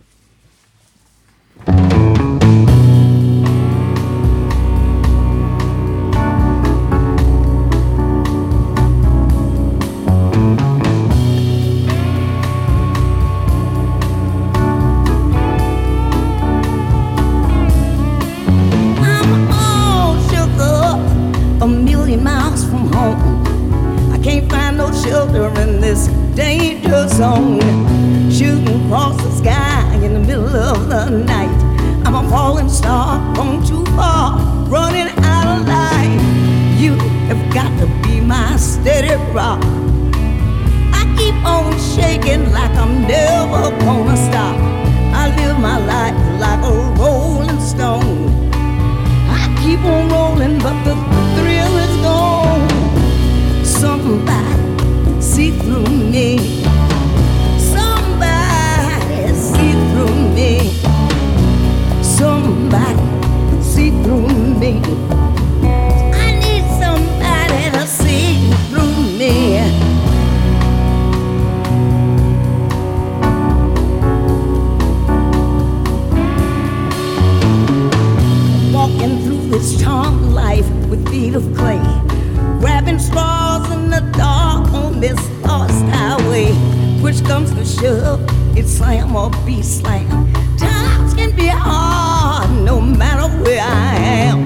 Zone. 27.09 27.61
Shooting 28.31 28.85
across 28.85 29.17
the 29.23 29.31
sky 29.33 29.95
in 30.05 30.15
the 30.15 30.21
middle 30.21 30.57
of 30.57 30.89
the 30.89 31.11
night. 31.11 31.51
I'm 32.07 32.15
a 32.15 32.29
falling 32.31 32.69
star, 32.69 33.19
gone 33.35 33.65
too 33.67 33.85
far, 33.97 34.39
running 34.69 35.09
out 35.25 35.61
of 35.61 35.67
light. 35.67 36.19
You 36.79 36.95
have 37.29 37.43
got 37.53 37.71
to 37.81 37.87
be 38.03 38.21
my 38.21 38.57
steady 38.57 39.15
rock. 39.33 39.63
I 40.93 41.03
keep 41.17 41.35
on 41.45 41.73
shaking 41.95 42.53
like 42.53 42.71
I'm 42.73 43.03
never 43.03 43.71
gonna 43.85 44.17
stop. 44.17 44.57
I 45.15 45.35
live 45.37 45.59
my 45.59 45.79
life 45.85 46.17
like 46.41 46.63
a 46.65 46.75
rolling 47.01 47.61
stone. 47.61 48.51
I 49.29 49.43
keep 49.63 49.81
on 49.81 50.09
rolling, 50.09 50.59
but 50.59 50.77
the 50.85 50.95
thrill 51.37 51.77
is 51.87 51.97
gone. 52.03 53.65
Somebody 53.65 55.21
see 55.21 55.51
through 55.59 55.96
this 79.59 79.81
charmed 79.83 80.35
life 80.35 80.69
with 80.91 81.09
feet 81.09 81.35
of 81.35 81.43
clay, 81.57 81.81
grabbing 82.61 82.99
straws 82.99 83.71
in 83.71 83.89
the 83.89 84.03
dark 84.13 84.71
on 84.75 85.01
this 85.01 85.19
lost 85.41 85.83
highway. 85.87 86.53
Which 87.01 87.25
comes 87.25 87.55
to 87.55 87.65
shove, 87.65 88.21
it's 88.55 88.71
slam 88.71 89.17
or 89.17 89.31
be 89.47 89.63
slam. 89.63 90.31
Times 90.59 91.15
can 91.15 91.35
be 91.35 91.47
hard, 91.47 92.51
no 92.67 92.83
matter 92.83 93.29
where 93.45 93.63
I 93.63 93.97
am. 94.29 94.41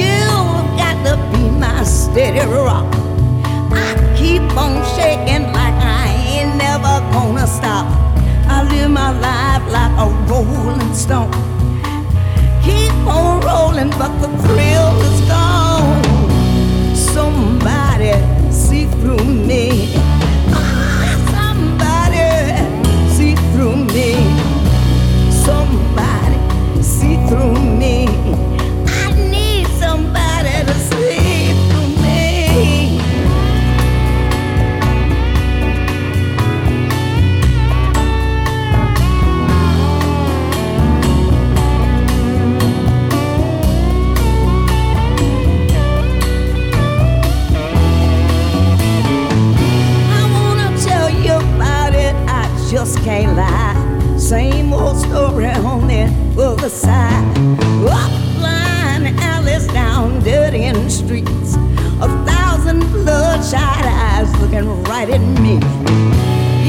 You've 0.00 0.68
got 0.80 0.96
to 1.08 1.14
be 1.36 1.50
my 1.50 1.84
steady 1.84 2.40
rock. 2.40 2.90
I 3.70 4.14
keep 4.16 4.40
on 4.56 4.82
shaking 4.96 5.44
like 5.52 5.76
I 6.00 6.06
ain't 6.32 6.56
never 6.56 6.94
gonna 7.12 7.46
stop. 7.46 7.86
I 8.48 8.62
live 8.70 8.90
my 8.90 9.10
life 9.28 9.64
like 9.70 9.92
a 10.04 10.08
rolling 10.26 10.94
stone 10.94 11.61
on 13.08 13.40
rolling, 13.40 13.90
but 13.90 14.12
the 14.20 14.28
thrill 14.42 14.90
is 15.02 15.20
gone. 15.28 16.02
Somebody 16.94 18.12
see 18.52 18.86
through 19.00 19.24
me. 19.24 19.94
Ah, 20.52 21.16
Somebody 21.34 22.28
see 23.14 23.34
through 23.52 23.76
me. 23.94 24.14
Somebody 25.30 26.38
see 26.82 27.16
through 27.28 27.54
me. 27.78 28.01
Same 54.32 54.72
old 54.72 54.96
story 54.96 55.46
on 55.46 55.88
the 55.88 56.04
other 56.40 56.68
side. 56.68 57.36
Up 57.86 58.10
blind 58.36 59.18
alleys, 59.20 59.66
down 59.66 60.26
end 60.26 60.90
streets. 60.90 61.56
A 62.00 62.08
thousand 62.24 62.80
bloodshot 62.92 63.84
eyes 63.84 64.30
looking 64.40 64.68
right 64.84 65.10
at 65.10 65.20
me. 65.40 65.54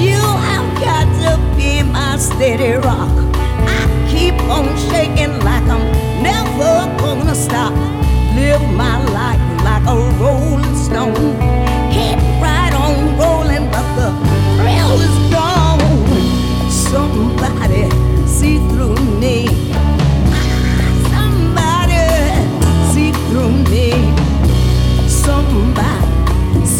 You 0.03 0.19
have 0.19 0.67
got 0.81 1.07
to 1.23 1.37
be 1.55 1.83
my 1.83 2.17
steady 2.17 2.73
rock. 2.73 3.11
I 3.35 4.09
keep 4.11 4.35
on 4.49 4.65
shaking 4.89 5.39
like 5.39 5.63
I'm 5.63 5.85
never 6.23 6.97
gonna 6.97 7.35
stop. 7.35 7.73
Live 8.35 8.61
my 8.73 8.97
life 9.11 9.63
like 9.63 9.85
a 9.87 9.97
rolling 10.19 10.75
stone. 10.75 11.52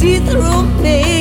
See 0.04 0.20
through 0.20 0.64
me. 0.84 1.13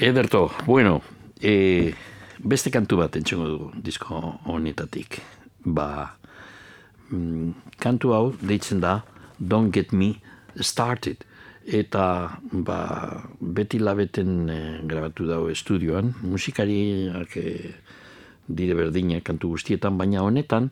Ederto, 0.00 0.50
bueno, 0.64 1.02
e, 1.42 1.92
beste 2.40 2.70
kantu 2.72 2.96
bat 3.02 3.18
entxungo 3.20 3.48
dugu 3.50 3.66
disko 3.84 4.16
honetatik. 4.48 5.18
Ba, 5.60 6.16
mm, 7.10 7.74
kantu 7.76 8.14
hau 8.16 8.22
deitzen 8.40 8.80
da 8.80 9.02
Don't 9.36 9.68
Get 9.74 9.92
Me 9.92 10.14
Started. 10.56 11.26
Eta 11.68 12.04
ba, 12.40 12.78
beti 13.40 13.76
labeten 13.78 14.48
e, 14.48 14.60
grabatu 14.88 15.28
dago 15.28 15.50
estudioan. 15.52 16.14
musikariak 16.22 17.20
arke, 17.20 17.44
dire 18.48 18.74
berdina 18.74 19.20
kantu 19.20 19.52
guztietan, 19.52 19.98
baina 19.98 20.24
honetan 20.24 20.70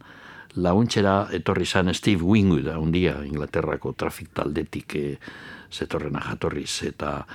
launtzera 0.57 1.29
etorri 1.37 1.67
zan 1.67 1.93
Steve 1.93 2.25
Wingwood, 2.25 2.65
da, 2.65 2.79
un 2.79 2.91
dia 2.93 3.21
Inglaterrako 3.25 3.93
trafik 3.93 4.33
taldetik 4.33 4.97
e, 4.97 5.19
zetorrena 5.71 6.21
jatorriz. 6.21 6.83
Eta 6.89 7.27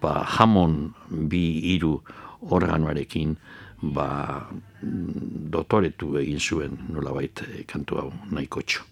ba, 0.00 0.24
jamon 0.38 0.92
bi 1.08 1.60
hiru 1.64 2.00
organoarekin 2.40 3.36
ba, 3.82 4.48
dotoretu 5.52 6.16
egin 6.20 6.40
zuen 6.40 6.78
nolabait 6.88 7.42
eh, 7.48 7.64
kantu 7.66 8.00
hau 8.00 8.12
nahikotxo. 8.30 8.84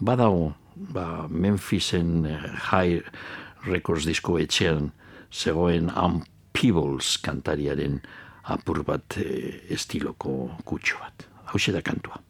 Badago 0.00 0.54
ba, 0.76 1.28
Memphisen 1.28 2.26
eh, 2.26 2.40
High 2.70 3.02
Records 3.66 4.06
disko 4.08 4.38
etxean 4.40 4.92
zegoen 5.30 5.90
Am 5.94 6.22
kantariaren 7.22 8.00
apur 8.44 8.82
bat 8.84 9.16
eh, 9.16 9.60
estiloko 9.70 10.50
kutsu 10.64 10.98
bat. 11.00 11.26
Hau 11.52 11.58
da 11.72 11.82
kantua. 11.82 12.29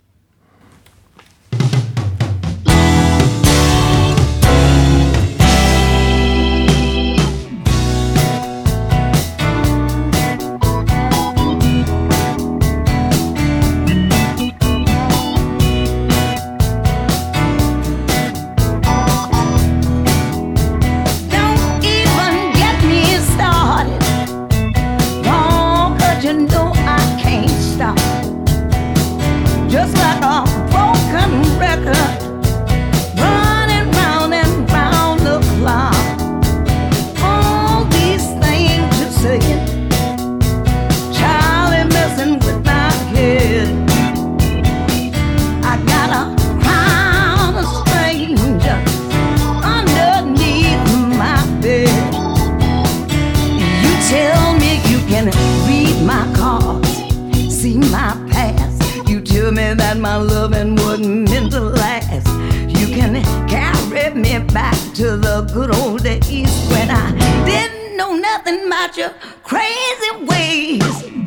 that 59.74 59.98
my 59.98 60.16
loving 60.16 60.74
wasn't 60.76 61.30
meant 61.30 61.52
to 61.52 61.60
last. 61.60 62.26
You 62.68 62.86
can 62.86 63.22
carry 63.48 64.14
me 64.14 64.38
back 64.52 64.76
to 64.94 65.16
the 65.16 65.48
good 65.52 65.74
old 65.74 66.02
days 66.02 66.50
when 66.70 66.90
I 66.90 67.44
didn't 67.44 67.96
know 67.96 68.14
nothing 68.14 68.66
about 68.66 68.96
your 68.96 69.10
crazy 69.44 70.24
ways. 70.24 71.19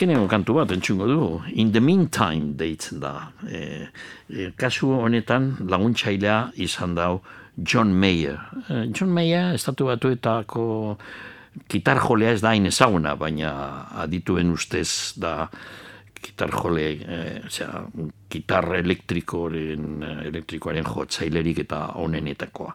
Azkenengo 0.00 0.28
kantu 0.28 0.54
bat 0.54 0.70
entzungo 0.72 1.06
du. 1.06 1.42
In 1.60 1.72
the 1.72 1.80
meantime 1.80 2.54
deitzen 2.56 3.00
da. 3.00 3.32
E, 3.44 3.88
e, 4.32 4.50
kasu 4.56 4.88
honetan 4.96 5.58
laguntzailea 5.68 6.52
izan 6.56 6.94
dau 6.94 7.20
John 7.56 7.92
Mayer. 7.92 8.38
E, 8.70 8.86
John 8.96 9.12
Mayer 9.12 9.52
estatu 9.54 9.90
batuetako 9.90 10.96
gitar 11.68 12.00
jolea 12.00 12.32
ez 12.32 12.40
da 12.40 12.54
hain 12.54 12.64
ezaguna, 12.70 13.12
baina 13.14 13.52
adituen 14.00 14.54
ustez 14.54 15.12
da 15.20 15.50
gitar 16.16 16.48
jole, 16.48 16.86
e, 17.04 17.42
osea, 17.50 17.84
gitar 18.32 18.72
elektrikoaren, 18.78 20.02
elektrikoaren 20.30 20.88
jotzailerik 20.88 21.60
eta 21.66 21.82
onenetakoa. 22.00 22.72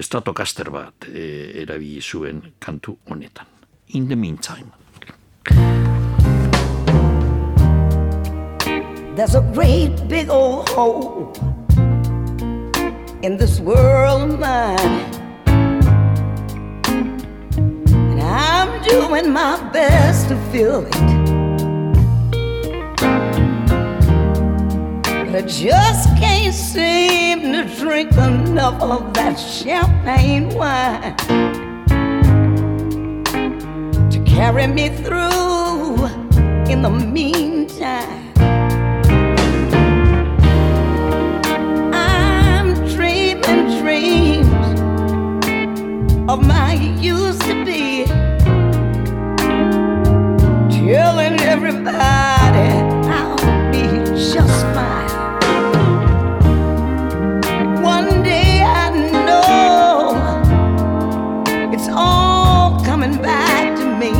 Stratocaster 0.00 0.72
bat 0.72 1.10
e, 1.12 1.28
erabili 1.66 2.00
zuen 2.00 2.40
kantu 2.58 2.96
honetan. 3.10 3.52
In 4.00 4.08
the 4.08 4.16
meantime. 4.16 4.72
There's 9.16 9.36
a 9.36 9.42
great 9.54 10.08
big 10.08 10.28
old 10.28 10.68
hole 10.70 11.32
in 13.22 13.36
this 13.36 13.60
world 13.60 14.32
of 14.32 14.40
mine. 14.40 14.78
And 17.86 18.20
I'm 18.20 18.82
doing 18.82 19.32
my 19.32 19.70
best 19.72 20.28
to 20.30 20.36
fill 20.50 20.84
it. 20.86 20.92
But 25.04 25.34
I 25.36 25.42
just 25.42 26.08
can't 26.18 26.52
seem 26.52 27.52
to 27.52 27.72
drink 27.78 28.10
enough 28.14 28.82
of 28.82 29.14
that 29.14 29.36
champagne 29.36 30.48
wine 30.56 31.16
to 34.10 34.24
carry 34.26 34.66
me 34.66 34.88
through 34.88 36.06
in 36.68 36.82
the 36.82 36.90
meantime. 36.90 38.23
Of 46.34 46.44
my 46.44 46.74
used 47.00 47.40
to 47.42 47.64
be, 47.64 48.04
telling 50.68 51.38
everybody 51.42 52.70
I'll 53.08 53.36
be 53.70 53.86
just 54.32 54.64
fine. 54.74 55.10
One 57.84 58.24
day 58.24 58.62
I 58.64 58.90
know 59.26 60.42
it's 61.72 61.88
all 61.88 62.84
coming 62.84 63.16
back 63.22 63.76
to 63.78 63.84
me. 64.02 64.12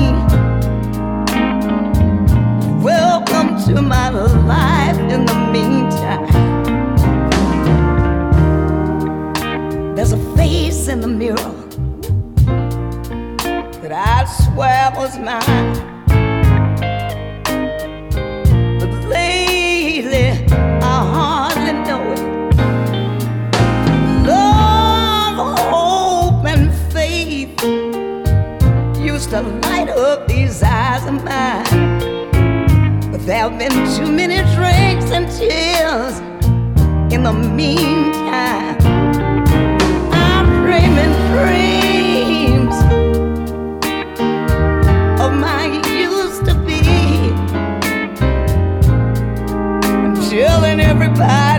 Welcome 2.80 3.60
to 3.64 3.82
my 3.82 4.10
life 4.10 4.98
in 4.98 5.24
the 5.26 5.34
meantime. 5.52 6.30
There's 9.96 10.12
a 10.12 10.36
face 10.36 10.86
in 10.86 11.00
the 11.00 11.08
mirror 11.08 11.63
that 13.84 13.92
I 13.92 14.24
swear 14.24 14.90
was 14.96 15.18
mine. 15.18 15.74
But 18.78 18.92
lately, 19.04 20.30
I 20.80 20.98
hardly 21.12 21.74
know 21.84 22.02
it. 22.12 22.20
Love, 24.26 25.58
hope, 25.58 26.46
and 26.46 26.72
faith 26.94 27.62
used 28.98 29.28
to 29.30 29.42
light 29.42 29.90
up 29.90 30.28
these 30.28 30.62
eyes 30.62 31.04
of 31.06 31.22
mine. 31.22 33.10
But 33.12 33.26
there 33.26 33.50
have 33.50 33.58
been 33.58 33.76
too 33.96 34.10
many 34.10 34.38
drinks 34.56 35.10
and 35.10 35.30
tears 35.30 36.20
in 37.12 37.22
the 37.22 37.34
meantime. 37.34 38.78
I'm 40.10 40.46
dreaming 40.62 41.12
dreams 41.32 43.03
everybody 50.94 51.53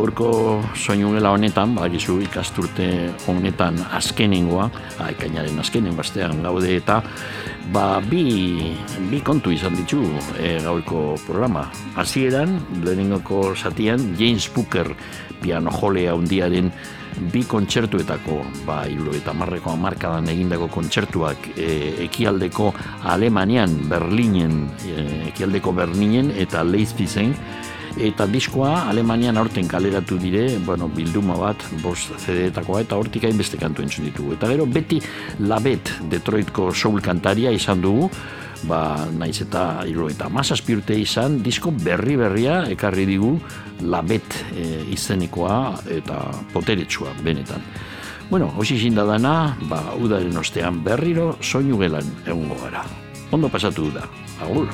gaurko 0.00 0.62
soinu 0.72 1.12
gela 1.12 1.34
honetan, 1.34 1.74
ba, 1.76 1.84
gizu 1.92 2.20
ikasturte 2.24 2.86
honetan 3.28 3.76
azkenengoa, 3.98 4.68
ha, 4.96 5.10
ekainaren 5.12 5.60
azkenen 5.60 5.96
bastean 5.98 6.40
gaude 6.44 6.70
eta, 6.72 7.00
ba, 7.74 8.00
bi, 8.00 8.72
bi 9.10 9.20
kontu 9.20 9.52
izan 9.52 9.76
ditu 9.76 10.00
e, 10.38 10.56
gaurko 10.64 11.18
programa. 11.26 11.66
Hasieran 12.00 12.56
lehenengoko 12.80 13.52
zatian, 13.52 14.14
James 14.16 14.48
Booker 14.54 14.88
piano 15.42 15.72
jolea 15.74 16.14
handiaren 16.16 16.72
bi 17.32 17.42
kontzertuetako, 17.44 18.38
ba, 18.64 18.84
ilo 18.88 19.12
eta 19.16 19.34
marreko 19.36 19.74
amarkadan 19.74 20.30
egindako 20.32 20.70
kontzertuak 20.78 21.50
e, 21.58 22.06
ekialdeko 22.06 22.70
Alemanian, 23.12 23.74
Berlinen, 23.90 24.62
e, 24.86 25.04
ekialdeko 25.34 25.76
Berlinen 25.76 26.32
eta 26.40 26.64
Leipzigen, 26.64 27.36
eta 27.98 28.26
diskoa 28.30 28.88
Alemanian 28.90 29.38
aurten 29.40 29.68
kaleratu 29.68 30.18
dire, 30.20 30.58
bueno, 30.66 30.88
bilduma 30.88 31.36
bat, 31.38 31.64
bost 31.82 32.12
CD-etakoa, 32.22 32.84
eta 32.84 32.98
hortik 33.00 33.24
hainbeste 33.26 33.58
kantu 33.60 33.82
entzun 33.82 34.06
ditugu. 34.06 34.34
Eta 34.36 34.50
gero, 34.52 34.66
beti 34.66 35.00
Labet, 35.40 35.94
Detroitko 36.10 36.70
soul 36.74 37.00
kantaria 37.02 37.50
izan 37.54 37.82
dugu, 37.82 38.10
ba, 38.68 39.06
naiz 39.16 39.40
eta 39.42 39.84
iro 39.88 40.08
eta 40.10 40.28
mazazpi 40.32 40.76
urte 40.78 40.96
izan, 40.98 41.40
disko 41.44 41.72
berri 41.72 42.16
berria 42.20 42.62
ekarri 42.72 43.06
digu 43.08 43.36
Labet 43.80 44.36
e, 44.52 44.66
izenikoa 44.92 45.80
eta 45.88 46.20
poteretsua 46.52 47.14
benetan. 47.24 47.64
Bueno, 48.30 48.52
hoxi 48.56 48.76
zinda 48.78 49.02
dana, 49.08 49.56
ba, 49.66 49.82
udaren 49.98 50.36
ostean 50.38 50.84
berriro 50.84 51.32
soinu 51.40 51.80
gelan 51.80 52.06
egungo 52.26 52.60
gara. 52.62 52.84
Ondo 53.32 53.48
pasatu 53.48 53.90
da. 53.94 54.06
Agur. 54.42 54.68